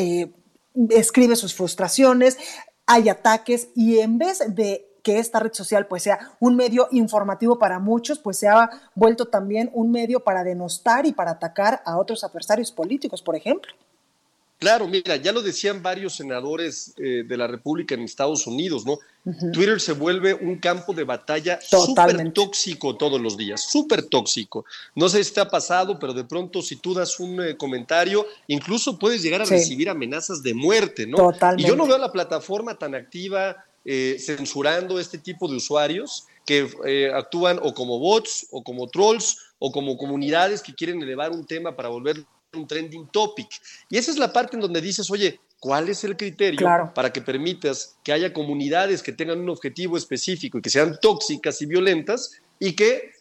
[0.00, 0.32] eh,
[0.90, 2.38] escribe sus frustraciones,
[2.86, 7.58] hay ataques y en vez de que esta red social pues sea un medio informativo
[7.58, 11.98] para muchos, pues se ha vuelto también un medio para denostar y para atacar a
[11.98, 13.72] otros adversarios políticos, por ejemplo.
[14.60, 18.98] Claro, mira, ya lo decían varios senadores eh, de la República en Estados Unidos, ¿no?
[19.54, 24.66] Twitter se vuelve un campo de batalla súper tóxico todos los días, súper tóxico.
[24.94, 28.26] No sé si te ha pasado, pero de pronto si tú das un eh, comentario,
[28.48, 31.16] incluso puedes llegar a recibir amenazas de muerte, ¿no?
[31.16, 31.62] Totalmente.
[31.62, 37.10] Y yo no veo la plataforma tan activa eh, censurando este tipo de usuarios que
[37.14, 41.74] actúan o como bots o como trolls o como comunidades que quieren elevar un tema
[41.76, 43.48] para volver un trending topic.
[43.88, 47.20] Y esa es la parte en donde dices, oye, ¿cuál es el criterio para que
[47.20, 52.32] permitas que haya comunidades que tengan un objetivo específico y que sean tóxicas y violentas
[52.58, 53.12] y que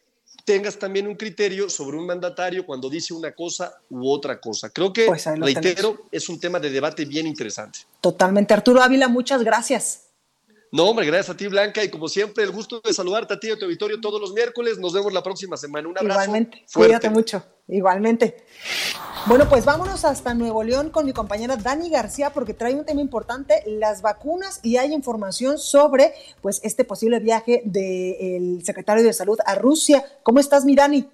[0.45, 4.69] tengas también un criterio sobre un mandatario cuando dice una cosa u otra cosa.
[4.69, 7.79] Creo que, pues reitero, es un tema de debate bien interesante.
[8.01, 8.53] Totalmente.
[8.53, 10.05] Arturo Ávila, muchas gracias.
[10.71, 13.47] No, hombre, gracias a ti, Blanca, y como siempre, el gusto de saludarte a ti
[13.47, 14.77] y a tu auditorio todos los miércoles.
[14.77, 15.87] Nos vemos la próxima semana.
[15.87, 16.19] Un abrazo.
[16.19, 17.43] Igualmente, cuídate mucho.
[17.67, 18.45] Igualmente.
[19.27, 23.01] Bueno, pues vámonos hasta Nuevo León con mi compañera Dani García porque trae un tema
[23.01, 29.37] importante, las vacunas y hay información sobre pues este posible viaje del secretario de Salud
[29.45, 30.03] a Rusia.
[30.23, 31.09] ¿Cómo estás, mi Dani?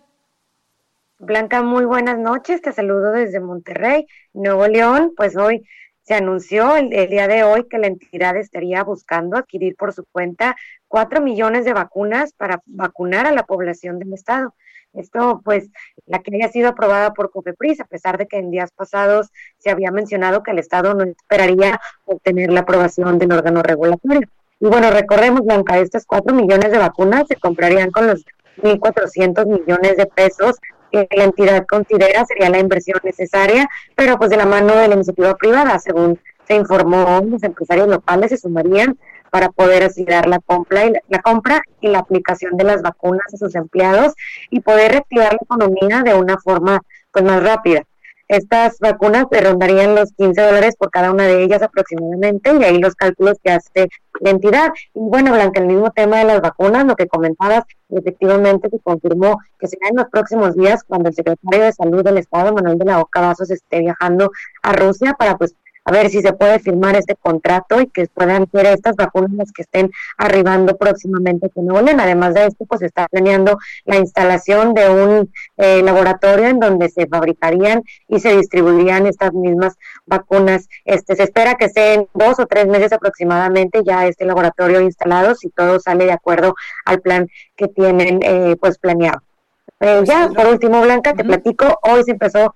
[1.17, 2.61] Blanca, muy buenas noches.
[2.61, 5.13] Te saludo desde Monterrey, Nuevo León.
[5.17, 5.65] Pues hoy
[6.03, 10.55] se anunció el, día de hoy que la entidad estaría buscando adquirir por su cuenta
[10.87, 14.53] cuatro millones de vacunas para vacunar a la población del estado.
[14.95, 15.69] Esto, pues,
[16.05, 19.69] la que haya sido aprobada por COFEPRIS, a pesar de que en días pasados se
[19.69, 24.27] había mencionado que el Estado no esperaría obtener la aprobación del órgano regulatorio.
[24.60, 28.25] Y bueno, recorremos, Blanca, estas cuatro millones de vacunas se comprarían con los
[28.62, 30.55] 1.400 millones de pesos
[30.91, 34.95] que la entidad considera sería la inversión necesaria, pero pues de la mano de la
[34.95, 38.97] iniciativa privada, según se informó, los empresarios locales se sumarían
[39.35, 43.37] para poder asegurar la compra y la, compra y la aplicación de las vacunas a
[43.37, 44.13] sus empleados
[44.49, 46.79] y poder reactivar la economía de una forma
[47.11, 47.83] pues más rápida.
[48.29, 52.95] Estas vacunas rondarían los 15 dólares por cada una de ellas aproximadamente y ahí los
[52.95, 53.89] cálculos que hace
[54.21, 54.69] la entidad.
[54.93, 59.39] Y bueno, Blanca, el mismo tema de las vacunas, lo que comentabas, efectivamente se confirmó
[59.59, 62.85] que será en los próximos días cuando el secretario de Salud del Estado, Manuel de
[62.85, 64.31] la Oca Vasos, esté viajando
[64.63, 68.49] a Rusia para pues a ver si se puede firmar este contrato y que puedan
[68.51, 71.99] ser estas vacunas que estén arribando próximamente que no vuelen.
[71.99, 77.05] Además de esto, pues está planeando la instalación de un eh, laboratorio en donde se
[77.07, 79.75] fabricarían y se distribuirían estas mismas
[80.07, 80.67] vacunas.
[80.86, 85.49] Este, se espera que estén dos o tres meses aproximadamente ya este laboratorio instalado si
[85.49, 86.55] todo sale de acuerdo
[86.86, 89.21] al plan que tienen eh, pues planeado.
[89.79, 92.55] Eh, ya, por último, Blanca, te platico, hoy se empezó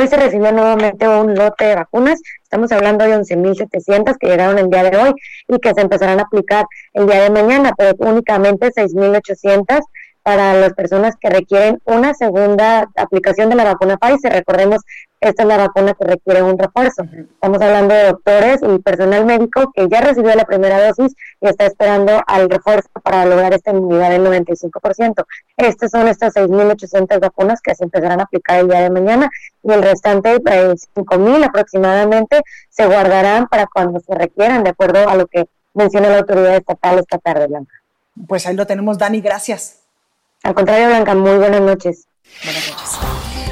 [0.00, 4.70] Hoy se recibió nuevamente un lote de vacunas, estamos hablando de 11.700 que llegaron el
[4.70, 5.12] día de hoy
[5.46, 9.82] y que se empezarán a aplicar el día de mañana, pero únicamente 6.800
[10.22, 14.32] para las personas que requieren una segunda aplicación de la vacuna Pfizer.
[14.32, 14.82] Recordemos,
[15.20, 17.02] esta es la vacuna que requiere un refuerzo.
[17.02, 21.66] Estamos hablando de doctores y personal médico que ya recibió la primera dosis y está
[21.66, 25.24] esperando al refuerzo para lograr esta inmunidad del 95%.
[25.56, 29.30] Estas son estas 6.800 vacunas que se empezarán a aplicar el día de mañana
[29.62, 32.40] y el restante, eh, 5.000 aproximadamente,
[32.70, 36.98] se guardarán para cuando se requieran, de acuerdo a lo que menciona la autoridad estatal
[36.98, 37.74] esta tarde, Blanca.
[38.26, 39.79] Pues ahí lo tenemos, Dani, gracias.
[40.42, 42.08] Al contrario, Blanca, muy buenas noches.
[42.42, 42.89] Buenas noches.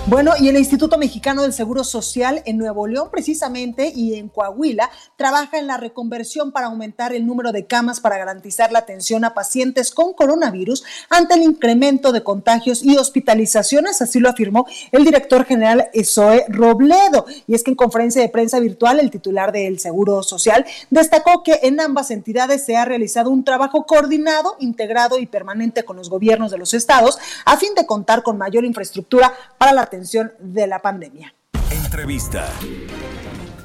[0.09, 4.91] Bueno, y el Instituto Mexicano del Seguro Social en Nuevo León precisamente y en Coahuila
[5.17, 9.35] trabaja en la reconversión para aumentar el número de camas para garantizar la atención a
[9.35, 15.45] pacientes con coronavirus ante el incremento de contagios y hospitalizaciones, así lo afirmó el director
[15.45, 17.27] general Esoe Robledo.
[17.47, 21.61] Y es que en conferencia de prensa virtual el titular del Seguro Social destacó que
[21.65, 26.51] en ambas entidades se ha realizado un trabajo coordinado, integrado y permanente con los gobiernos
[26.51, 29.98] de los estados a fin de contar con mayor infraestructura para la atención
[30.39, 31.35] de la pandemia.
[31.71, 32.49] Entrevista.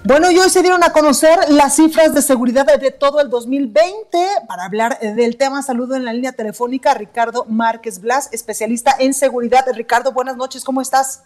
[0.05, 4.17] Bueno, y hoy se dieron a conocer las cifras de seguridad de todo el 2020.
[4.47, 9.13] Para hablar del tema, saludo en la línea telefónica a Ricardo Márquez Blas, especialista en
[9.13, 9.65] seguridad.
[9.73, 11.23] Ricardo, buenas noches, ¿cómo estás?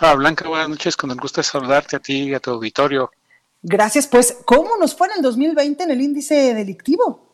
[0.00, 3.10] Hola, Blanca, buenas noches, con el gusto de saludarte a ti y a tu auditorio.
[3.62, 7.28] Gracias, pues, ¿cómo nos fue en el 2020 en el índice delictivo?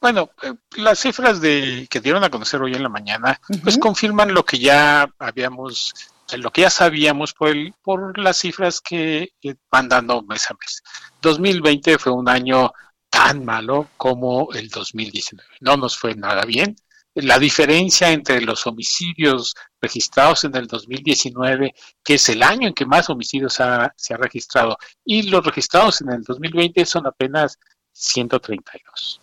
[0.00, 4.32] Bueno, eh, las cifras de que dieron a conocer hoy en la mañana, pues confirman
[4.32, 5.94] lo que ya habíamos
[6.38, 9.32] lo que ya sabíamos por, el, por las cifras que
[9.70, 10.82] van dando mes a mes.
[11.22, 12.72] 2020 fue un año
[13.08, 15.48] tan malo como el 2019.
[15.60, 16.76] No nos fue nada bien.
[17.14, 21.74] La diferencia entre los homicidios registrados en el 2019,
[22.04, 26.10] que es el año en que más homicidios se ha registrado, y los registrados en
[26.10, 27.58] el 2020 son apenas
[27.92, 29.20] 132.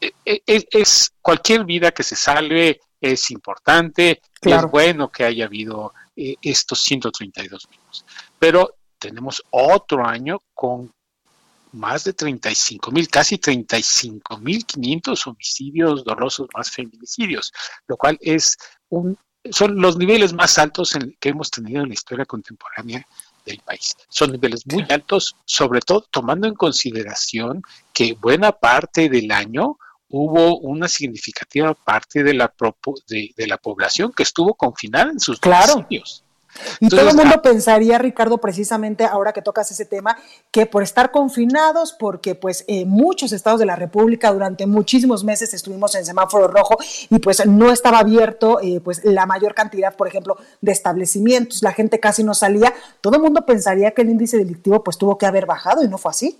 [0.00, 5.46] E, e, es, es cualquier vida que se salve es importante, es bueno que haya
[5.46, 8.04] habido eh, estos 132 mismos.
[8.38, 10.92] Pero tenemos otro año con
[11.72, 17.52] más de 35 mil, casi 35 mil 500 homicidios dolosos más feminicidios,
[17.86, 18.56] lo cual es
[18.88, 19.16] un,
[19.50, 23.06] son los niveles más altos en, que hemos tenido en la historia contemporánea
[23.46, 23.96] del país.
[24.08, 29.78] Son niveles muy altos, sobre todo tomando en consideración que buena parte del año
[30.10, 32.52] hubo una significativa parte de la,
[33.08, 35.86] de, de la población que estuvo confinada en sus claro.
[36.80, 40.16] Y todo el mundo ah, pensaría, Ricardo, precisamente ahora que tocas ese tema,
[40.50, 45.54] que por estar confinados, porque pues eh, muchos estados de la República durante muchísimos meses
[45.54, 46.76] estuvimos en semáforo rojo
[47.08, 51.72] y pues no estaba abierto eh, pues la mayor cantidad, por ejemplo, de establecimientos, la
[51.72, 55.26] gente casi no salía, todo el mundo pensaría que el índice delictivo pues tuvo que
[55.26, 56.38] haber bajado y no fue así.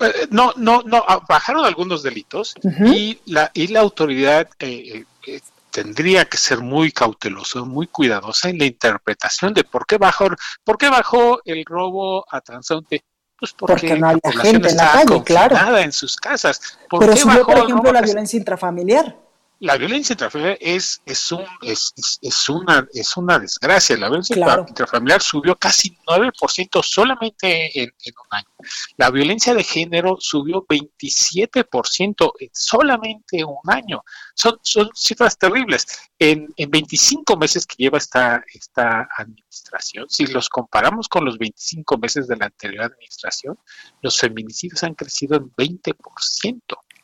[0.00, 2.54] Eh, no, no, no, ah, bajaron algunos delitos
[2.86, 5.40] y, la, y la autoridad eh, eh,
[5.70, 10.28] tendría que ser muy cauteloso, muy cuidadosa en la interpretación de por qué bajó,
[10.64, 13.04] por qué bajó el robo a transeúnte.
[13.38, 15.78] Pues porque, no había gente en la calle, claro.
[15.78, 16.78] en sus casas.
[16.90, 19.16] ¿Por Pero subió, por ejemplo, la violencia intrafamiliar
[19.60, 21.92] la violencia intrafamiliar es, es, un, es,
[22.22, 23.94] es, una, es una desgracia.
[23.98, 24.34] La violencia
[24.66, 28.48] intrafamiliar subió casi 9% solamente en, un año.
[28.96, 34.02] La violencia de género subió 27% en solamente un año.
[34.34, 35.86] Son, son cifras terribles.
[36.18, 41.98] En, en 25 meses que lleva esta, esta administración, si los comparamos con los 25
[41.98, 43.58] meses de la anterior administración,
[44.00, 46.62] los feminicidios han crecido en 20%.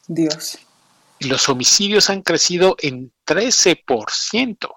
[0.08, 0.58] Dios
[1.20, 4.68] los homicidios han crecido en 13%.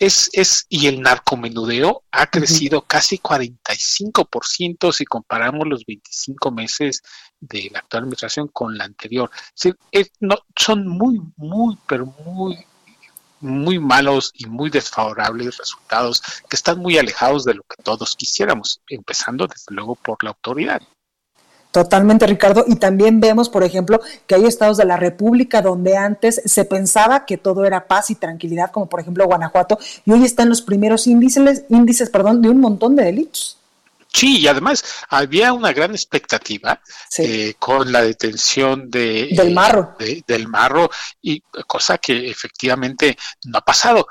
[0.00, 7.02] Es, es, y el narcomenudeo ha crecido casi 45% si comparamos los 25 meses
[7.40, 9.28] de la actual administración con la anterior.
[10.20, 12.64] no, son muy, muy, pero muy,
[13.40, 18.80] muy malos y muy desfavorables resultados que están muy alejados de lo que todos quisiéramos,
[18.88, 20.80] empezando desde luego por la autoridad.
[21.70, 22.64] Totalmente, Ricardo.
[22.66, 27.26] Y también vemos, por ejemplo, que hay estados de la República donde antes se pensaba
[27.26, 31.06] que todo era paz y tranquilidad, como por ejemplo Guanajuato, y hoy están los primeros
[31.06, 33.58] índices, índices perdón, de un montón de delitos.
[34.10, 36.80] Sí, y además había una gran expectativa
[37.18, 39.96] eh, con la detención de, del marro.
[40.26, 40.90] del marro,
[41.20, 44.06] y cosa que efectivamente no ha pasado.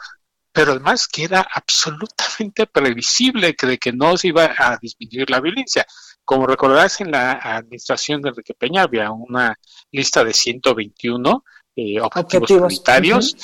[0.51, 5.39] Pero además que era absolutamente previsible que de que no se iba a disminuir la
[5.39, 5.85] violencia.
[6.27, 9.57] Como recordarás, en la administración de Enrique Peña había una
[9.93, 13.37] lista de 121 eh, objetivos, prioritarios.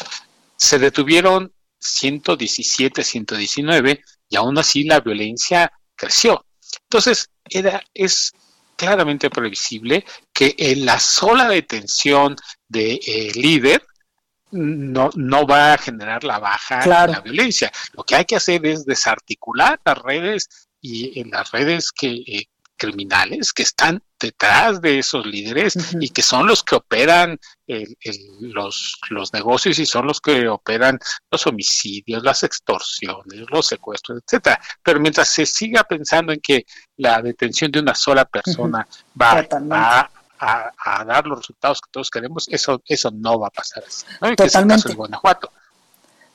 [0.58, 6.46] Se detuvieron 117, 119 y aún así la violencia creció.
[6.90, 8.34] Entonces, era, es
[8.76, 10.04] claramente previsible
[10.34, 12.36] que en la sola detención
[12.68, 13.82] de eh, líder
[14.52, 17.72] no, no va a generar la baja de la violencia.
[17.94, 22.48] Lo que hay que hacer es desarticular las redes y en las redes que eh,
[22.78, 27.40] criminales que están detrás de esos líderes y que son los que operan
[28.42, 30.98] los, los negocios y son los que operan
[31.30, 34.60] los homicidios, las extorsiones, los secuestros, etcétera.
[34.82, 36.66] Pero mientras se siga pensando en que
[36.98, 38.88] la detención de una sola persona
[39.20, 40.10] va,
[40.40, 44.06] a, dar los resultados que todos queremos, eso, eso no va a pasar así.
[44.36, 44.90] Totalmente.
[44.90, 45.52] es Guanajuato.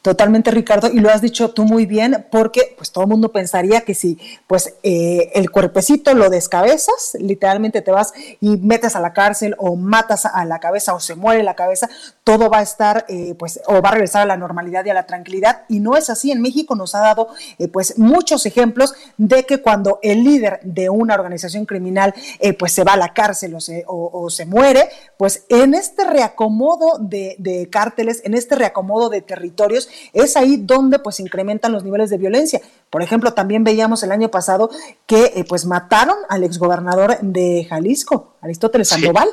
[0.00, 3.80] Totalmente, Ricardo, y lo has dicho tú muy bien, porque pues todo el mundo pensaría
[3.80, 9.12] que si pues eh, el cuerpecito lo descabezas, literalmente te vas y metes a la
[9.12, 11.90] cárcel o matas a la cabeza o se muere la cabeza,
[12.22, 14.94] todo va a estar eh, pues o va a regresar a la normalidad y a
[14.94, 16.30] la tranquilidad y no es así.
[16.30, 17.28] En México nos ha dado
[17.58, 22.14] eh, pues muchos ejemplos de que cuando el líder de una organización criminal
[22.56, 27.68] pues se va a la cárcel o se, muere, pues en este reacomodo de, de
[27.68, 32.60] cárteles, en este reacomodo de territorios, es ahí donde pues incrementan los niveles de violencia.
[32.90, 34.70] Por ejemplo, también veíamos el año pasado
[35.06, 39.28] que eh, pues mataron al exgobernador de Jalisco, Aristóteles Sandoval.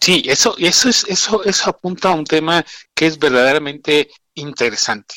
[0.00, 2.64] Sí, eso, eso es, eso, eso apunta a un tema
[2.94, 5.14] que es verdaderamente interesante.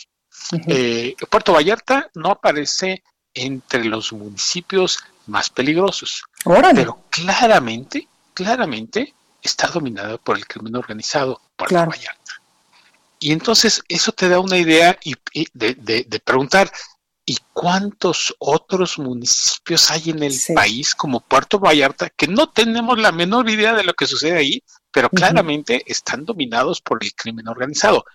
[0.68, 3.04] Eh, Puerto Vallarta no aparece
[3.34, 11.76] entre los municipios más peligrosos, pero claramente, claramente está dominado por el crimen organizado Puerto
[11.76, 12.19] Vallarta.
[13.20, 15.16] Y entonces eso te da una idea y,
[15.54, 16.72] de, preguntar,
[17.26, 23.12] ¿y cuántos otros municipios hay en el país como Puerto Vallarta que no tenemos la
[23.12, 28.06] menor idea de lo que sucede ahí, pero claramente están dominados por el crimen organizado?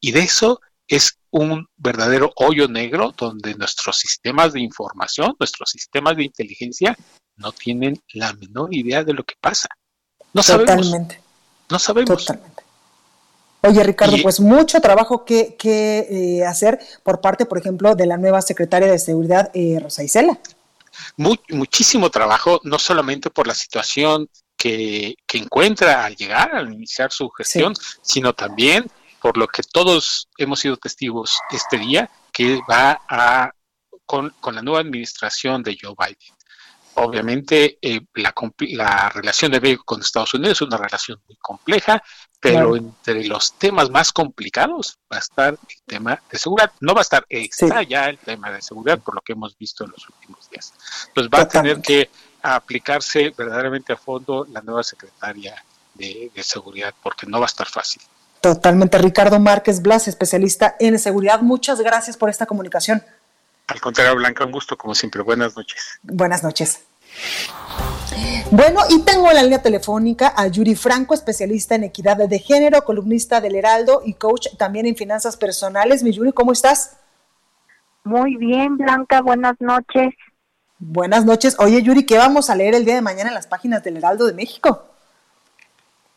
[0.00, 6.16] Y de eso es un verdadero hoyo negro donde nuestros sistemas de información, nuestros sistemas
[6.16, 6.96] de inteligencia
[7.36, 9.68] no tienen la menor idea de lo que pasa.
[10.32, 10.76] No sabemos.
[10.76, 11.20] Totalmente.
[11.68, 12.24] No sabemos.
[12.24, 12.55] Totalmente.
[13.66, 16.06] Oye, Ricardo, pues mucho trabajo que, que
[16.38, 20.38] eh, hacer por parte, por ejemplo, de la nueva secretaria de Seguridad, eh, Rosa Isela.
[21.16, 27.28] muchísimo trabajo, no solamente por la situación que, que encuentra al llegar, al iniciar su
[27.30, 28.86] gestión, sino también
[29.20, 33.50] por lo que todos hemos sido testigos este día, que va a,
[34.04, 36.36] con, con la nueva administración de Joe Biden.
[36.94, 38.32] Obviamente, eh, la,
[38.70, 42.02] la, relación de México con Estados Unidos es una relación muy compleja,
[42.52, 46.72] pero entre los temas más complicados va a estar el tema de seguridad.
[46.80, 49.84] No va a estar, está ya el tema de seguridad, por lo que hemos visto
[49.84, 50.72] en los últimos días.
[51.14, 52.10] Pues va a tener que
[52.42, 55.54] aplicarse verdaderamente a fondo la nueva secretaria
[55.94, 58.02] de, de seguridad, porque no va a estar fácil.
[58.40, 58.98] Totalmente.
[58.98, 61.40] Ricardo Márquez Blas, especialista en seguridad.
[61.40, 63.02] Muchas gracias por esta comunicación.
[63.66, 65.22] Al contrario, Blanca, un gusto como siempre.
[65.22, 65.98] Buenas noches.
[66.02, 66.84] Buenas noches.
[68.50, 72.84] Bueno, y tengo en la línea telefónica a Yuri Franco, especialista en equidad de género,
[72.84, 76.02] columnista del Heraldo y coach también en finanzas personales.
[76.02, 76.98] Mi Yuri, ¿cómo estás?
[78.04, 80.14] Muy bien, Blanca, buenas noches.
[80.78, 81.56] Buenas noches.
[81.58, 84.26] Oye, Yuri, ¿qué vamos a leer el día de mañana en las páginas del Heraldo
[84.26, 84.84] de México?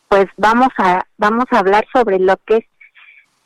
[0.08, 2.66] Pues vamos a, vamos a hablar sobre lo que es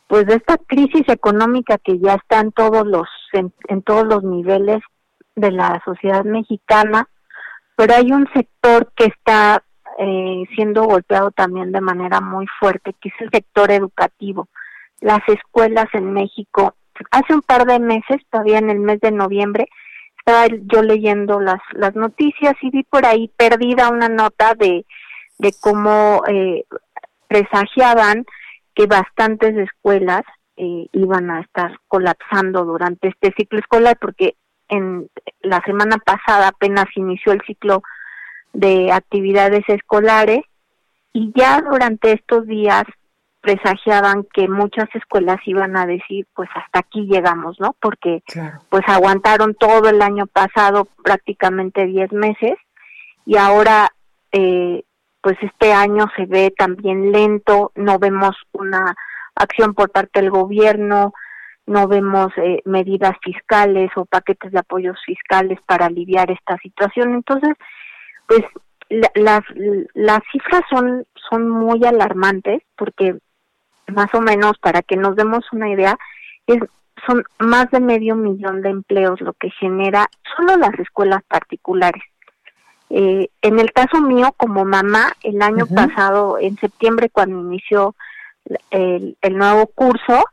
[0.08, 4.82] pues de esta crisis económica que ya está en todos los en, todos los niveles
[5.36, 7.08] de la sociedad mexicana,
[7.76, 9.64] pero hay un sector que está
[10.00, 14.48] eh, siendo golpeado también de manera muy fuerte, que es el sector educativo.
[15.02, 16.76] Las escuelas en México,
[17.12, 19.68] hace un par de meses, todavía en el mes de noviembre,
[20.18, 24.86] estaba yo leyendo las, las noticias y vi por ahí perdida una nota de,
[25.38, 26.64] de cómo eh,
[27.28, 28.26] presagiaban
[28.74, 30.22] que bastantes escuelas
[30.56, 34.36] eh, iban a estar colapsando durante este ciclo escolar porque
[34.70, 35.10] en
[35.42, 37.84] la semana pasada apenas inició el ciclo
[38.54, 40.42] de actividades escolares
[41.12, 42.84] y ya durante estos días
[43.42, 47.76] presagiaban que muchas escuelas iban a decir pues hasta aquí llegamos, ¿no?
[47.82, 48.24] Porque
[48.70, 52.54] pues aguantaron todo el año pasado prácticamente 10 meses
[53.26, 53.90] y ahora
[54.32, 54.84] eh,
[55.22, 58.96] pues este año se ve también lento, no vemos una
[59.36, 61.14] acción por parte del gobierno,
[61.66, 67.14] no vemos eh, medidas fiscales o paquetes de apoyos fiscales para aliviar esta situación.
[67.14, 67.52] Entonces,
[68.28, 68.42] pues
[69.16, 69.42] las,
[69.94, 73.18] las cifras son, son muy alarmantes porque
[73.88, 75.98] más o menos para que nos demos una idea,
[76.48, 76.60] es,
[77.08, 82.04] son más de medio millón de empleos lo que genera solo las escuelas particulares.
[82.90, 87.96] Eh, en el caso mío, como mamá, el año pasado, en septiembre, cuando inició
[88.70, 90.24] el, el nuevo curso,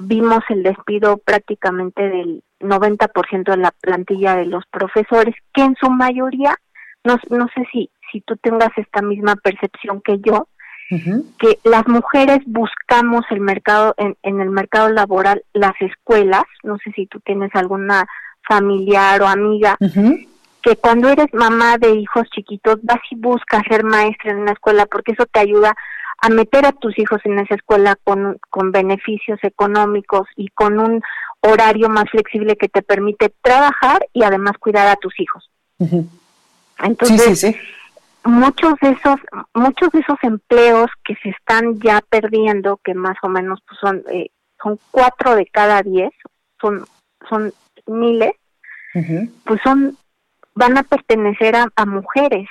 [0.00, 5.90] vimos el despido prácticamente del 90% de la plantilla de los profesores, que en su
[5.90, 6.56] mayoría,
[7.04, 10.48] no, no sé si, si tú tengas esta misma percepción que yo,
[11.38, 16.90] que las mujeres buscamos el mercado, en, en el mercado laboral, las escuelas, no sé
[16.92, 18.06] si tú tienes alguna
[18.48, 19.76] familiar o amiga,
[20.62, 24.86] que cuando eres mamá de hijos chiquitos, vas y buscas ser maestra en una escuela
[24.86, 25.74] porque eso te ayuda
[26.20, 31.02] a meter a tus hijos en esa escuela con, con beneficios económicos y con un
[31.40, 35.50] horario más flexible que te permite trabajar y además cuidar a tus hijos.
[36.78, 37.56] Entonces,
[38.24, 39.18] muchos de esos
[39.54, 44.02] muchos de esos empleos que se están ya perdiendo, que más o menos pues, son
[44.10, 44.30] eh,
[44.62, 46.12] son cuatro de cada diez,
[46.60, 46.84] son
[47.30, 47.54] son
[47.86, 48.32] miles,
[49.44, 49.96] pues son
[50.54, 52.48] van a pertenecer a, a mujeres.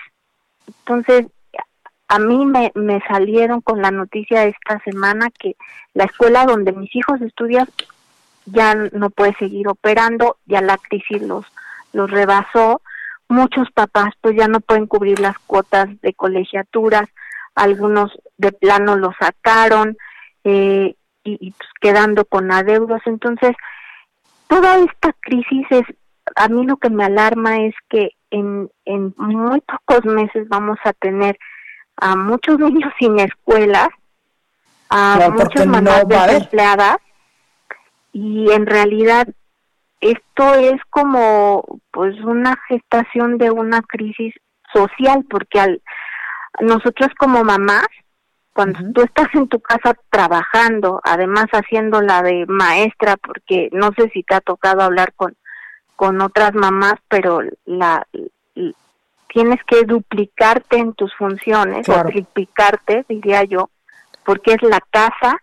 [0.67, 1.28] Entonces,
[2.10, 5.55] a mí me, me salieron con la noticia esta semana que
[5.93, 7.68] la escuela donde mis hijos estudian
[8.45, 11.45] ya no puede seguir operando, ya la crisis los,
[11.93, 12.82] los rebasó,
[13.28, 17.07] muchos papás pues ya no pueden cubrir las cuotas de colegiaturas,
[17.53, 19.95] algunos de plano lo sacaron
[20.43, 23.55] eh, y, pues, quedando con adeudos, entonces
[24.47, 25.84] toda esta crisis es,
[26.36, 30.93] a mí lo que me alarma es que en, en muy pocos meses vamos a
[30.93, 31.38] tener
[32.02, 33.89] a muchos niños sin escuelas,
[34.89, 36.97] a muchas mamás desempleadas.
[38.12, 39.28] Y en realidad
[40.02, 44.34] esto es como pues una gestación de una crisis
[44.74, 45.82] social porque al
[46.62, 47.88] nosotros como mamás
[48.54, 54.10] cuando tú estás en tu casa trabajando, además haciendo la de maestra, porque no sé
[54.14, 55.38] si te ha tocado hablar con,
[55.95, 58.06] con otras mamás, pero la,
[59.32, 63.69] tienes que duplicarte en tus funciones, o triplicarte, diría yo,
[64.25, 65.38] porque es la casa,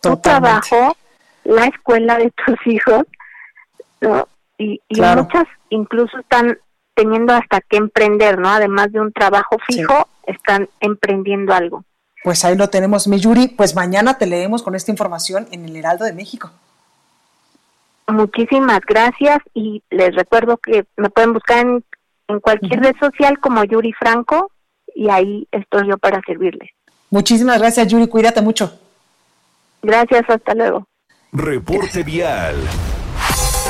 [0.00, 0.96] tu trabajo,
[1.44, 3.02] la escuela de tus hijos,
[4.00, 4.26] ¿no?
[4.58, 6.58] Y, muchas incluso están
[6.94, 8.48] teniendo hasta que emprender, ¿no?
[8.48, 11.84] Además de un trabajo fijo, están emprendiendo algo.
[12.24, 13.48] Pues ahí lo tenemos, mi Yuri.
[13.48, 16.50] Pues mañana te leemos con esta información en el Heraldo de México.
[18.08, 21.84] Muchísimas gracias y les recuerdo que me pueden buscar en
[22.28, 24.50] en cualquier red social como Yuri Franco
[24.94, 26.70] y ahí estoy yo para servirles.
[27.10, 28.78] Muchísimas gracias Yuri, cuídate mucho.
[29.82, 30.86] Gracias, hasta luego.
[31.32, 32.56] Reporte vial.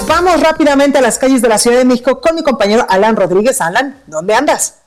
[0.09, 3.61] Vamos rápidamente a las calles de la Ciudad de México con mi compañero Alan Rodríguez.
[3.61, 4.83] Alan, ¿dónde andas?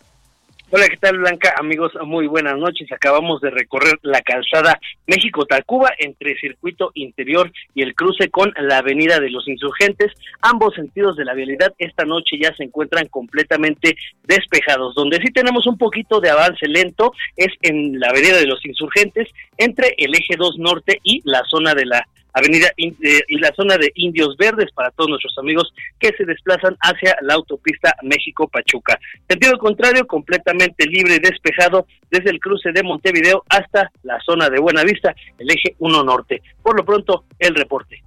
[0.72, 1.56] Hola, ¿qué tal Blanca?
[1.58, 2.92] Amigos, muy buenas noches.
[2.92, 9.20] Acabamos de recorrer la calzada México-Tacuba entre circuito interior y el cruce con la avenida
[9.20, 10.14] de los insurgentes.
[10.42, 13.96] Ambos sentidos de la vialidad esta noche ya se encuentran completamente
[14.26, 14.94] despejados.
[14.94, 19.28] Donde sí tenemos un poquito de avance lento es en la avenida de los insurgentes
[19.58, 23.78] entre el eje 2 norte y la zona de la Avenida eh, y la zona
[23.78, 29.00] de Indios Verdes para todos nuestros amigos que se desplazan hacia la autopista México-Pachuca.
[29.28, 34.60] Sentido contrario, completamente libre y despejado desde el cruce de Montevideo hasta la zona de
[34.60, 36.42] Buenavista, el eje 1 norte.
[36.62, 38.04] Por lo pronto, el reporte.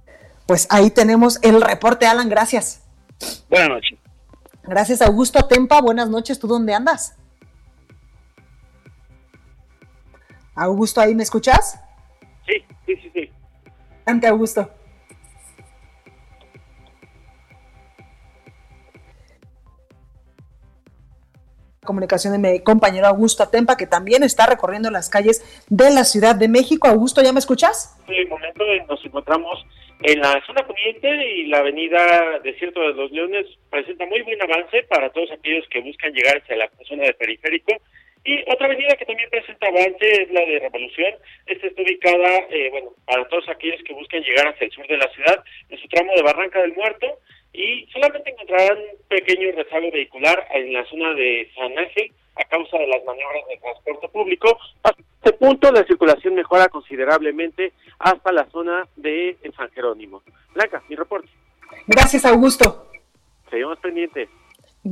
[0.47, 2.83] Pues ahí tenemos el reporte, Alan, gracias.
[3.49, 3.99] Buenas noches.
[4.63, 5.81] Gracias, Augusto Tempa.
[5.81, 7.17] Buenas noches, ¿tú dónde andas?
[10.55, 11.79] Augusto, ¿ahí me escuchas?
[12.45, 13.32] Sí, sí, sí, sí.
[14.05, 14.69] Ante Augusto.
[21.83, 26.35] comunicación de mi compañero Augusto Atempa, que también está recorriendo las calles de la Ciudad
[26.35, 26.87] de México.
[26.87, 27.99] Augusto, ¿ya me escuchas?
[28.07, 29.65] En el momento nos encontramos
[30.01, 34.83] en la zona poniente y la avenida Desierto de los Leones presenta muy buen avance
[34.83, 37.73] para todos aquellos que buscan llegar hacia la zona de periférico
[38.25, 41.13] y otra avenida que también presenta avance es la de Revolución.
[41.45, 44.97] Esta está ubicada, eh, bueno, para todos aquellos que buscan llegar hacia el sur de
[44.97, 47.19] la ciudad, en su tramo de Barranca del Muerto,
[47.51, 52.77] y solamente encontrarán un pequeño rezago vehicular en la zona de San Ángel a causa
[52.77, 54.57] de las maniobras de transporte público.
[54.83, 54.91] A
[55.23, 60.23] este punto la circulación mejora considerablemente hasta la zona de San Jerónimo.
[60.53, 61.29] Blanca, mi reporte.
[61.87, 62.87] Gracias, Augusto.
[63.49, 64.29] Seguimos pendientes.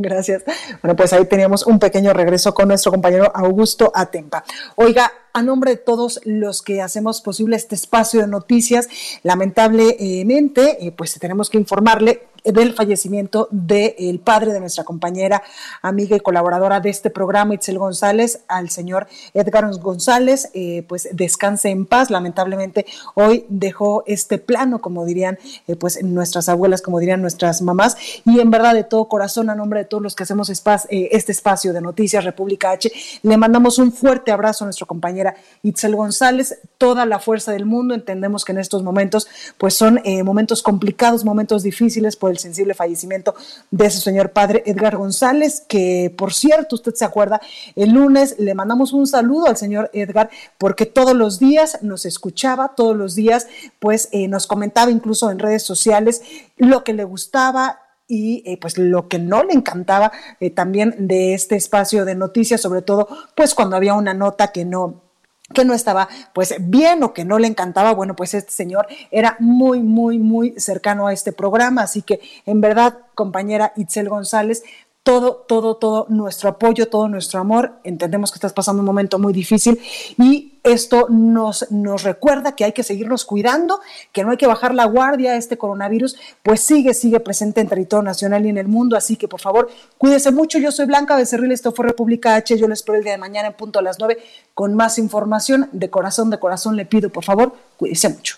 [0.11, 0.43] Gracias.
[0.81, 4.43] Bueno, pues ahí teníamos un pequeño regreso con nuestro compañero Augusto Atempa.
[4.75, 8.89] Oiga, a nombre de todos los que hacemos posible este espacio de noticias,
[9.23, 15.43] lamentablemente, eh, pues tenemos que informarle del fallecimiento del padre de nuestra compañera,
[15.81, 21.69] amiga y colaboradora de este programa, Itzel González, al señor Edgar González, eh, pues descanse
[21.69, 22.09] en paz.
[22.09, 25.37] Lamentablemente hoy dejó este plano, como dirían
[25.67, 29.55] eh, pues nuestras abuelas, como dirían nuestras mamás, y en verdad de todo corazón, a
[29.55, 33.77] nombre de todos los que hacemos eh, este espacio de Noticias República H, le mandamos
[33.77, 37.93] un fuerte abrazo a nuestra compañera Itzel González, toda la fuerza del mundo.
[37.93, 39.27] Entendemos que en estos momentos
[39.57, 43.35] pues son momentos complicados, momentos difíciles, el sensible fallecimiento
[43.69, 47.41] de ese señor padre Edgar González, que por cierto, usted se acuerda,
[47.75, 52.73] el lunes le mandamos un saludo al señor Edgar porque todos los días nos escuchaba,
[52.75, 53.47] todos los días
[53.79, 56.21] pues eh, nos comentaba incluso en redes sociales
[56.57, 57.79] lo que le gustaba,
[58.11, 60.11] y eh, pues lo que no le encantaba
[60.41, 63.07] eh, también de este espacio de noticias, sobre todo
[63.37, 65.10] pues cuando había una nota que no
[65.51, 69.35] que no estaba pues bien o que no le encantaba, bueno, pues este señor era
[69.39, 74.63] muy, muy, muy cercano a este programa, así que en verdad, compañera Itzel González,
[75.03, 77.79] todo, todo, todo nuestro apoyo, todo nuestro amor.
[77.83, 79.79] Entendemos que estás pasando un momento muy difícil
[80.17, 83.79] y esto nos, nos recuerda que hay que seguirnos cuidando,
[84.11, 85.35] que no hay que bajar la guardia.
[85.35, 88.95] Este coronavirus pues sigue, sigue presente en territorio nacional y en el mundo.
[88.95, 90.59] Así que por favor, cuídese mucho.
[90.59, 92.57] Yo soy Blanca Becerril, esto fue República H.
[92.59, 94.19] Yo les espero el día de mañana en punto a las 9
[94.53, 95.67] con más información.
[95.71, 98.37] De corazón, de corazón le pido, por favor, cuídese mucho.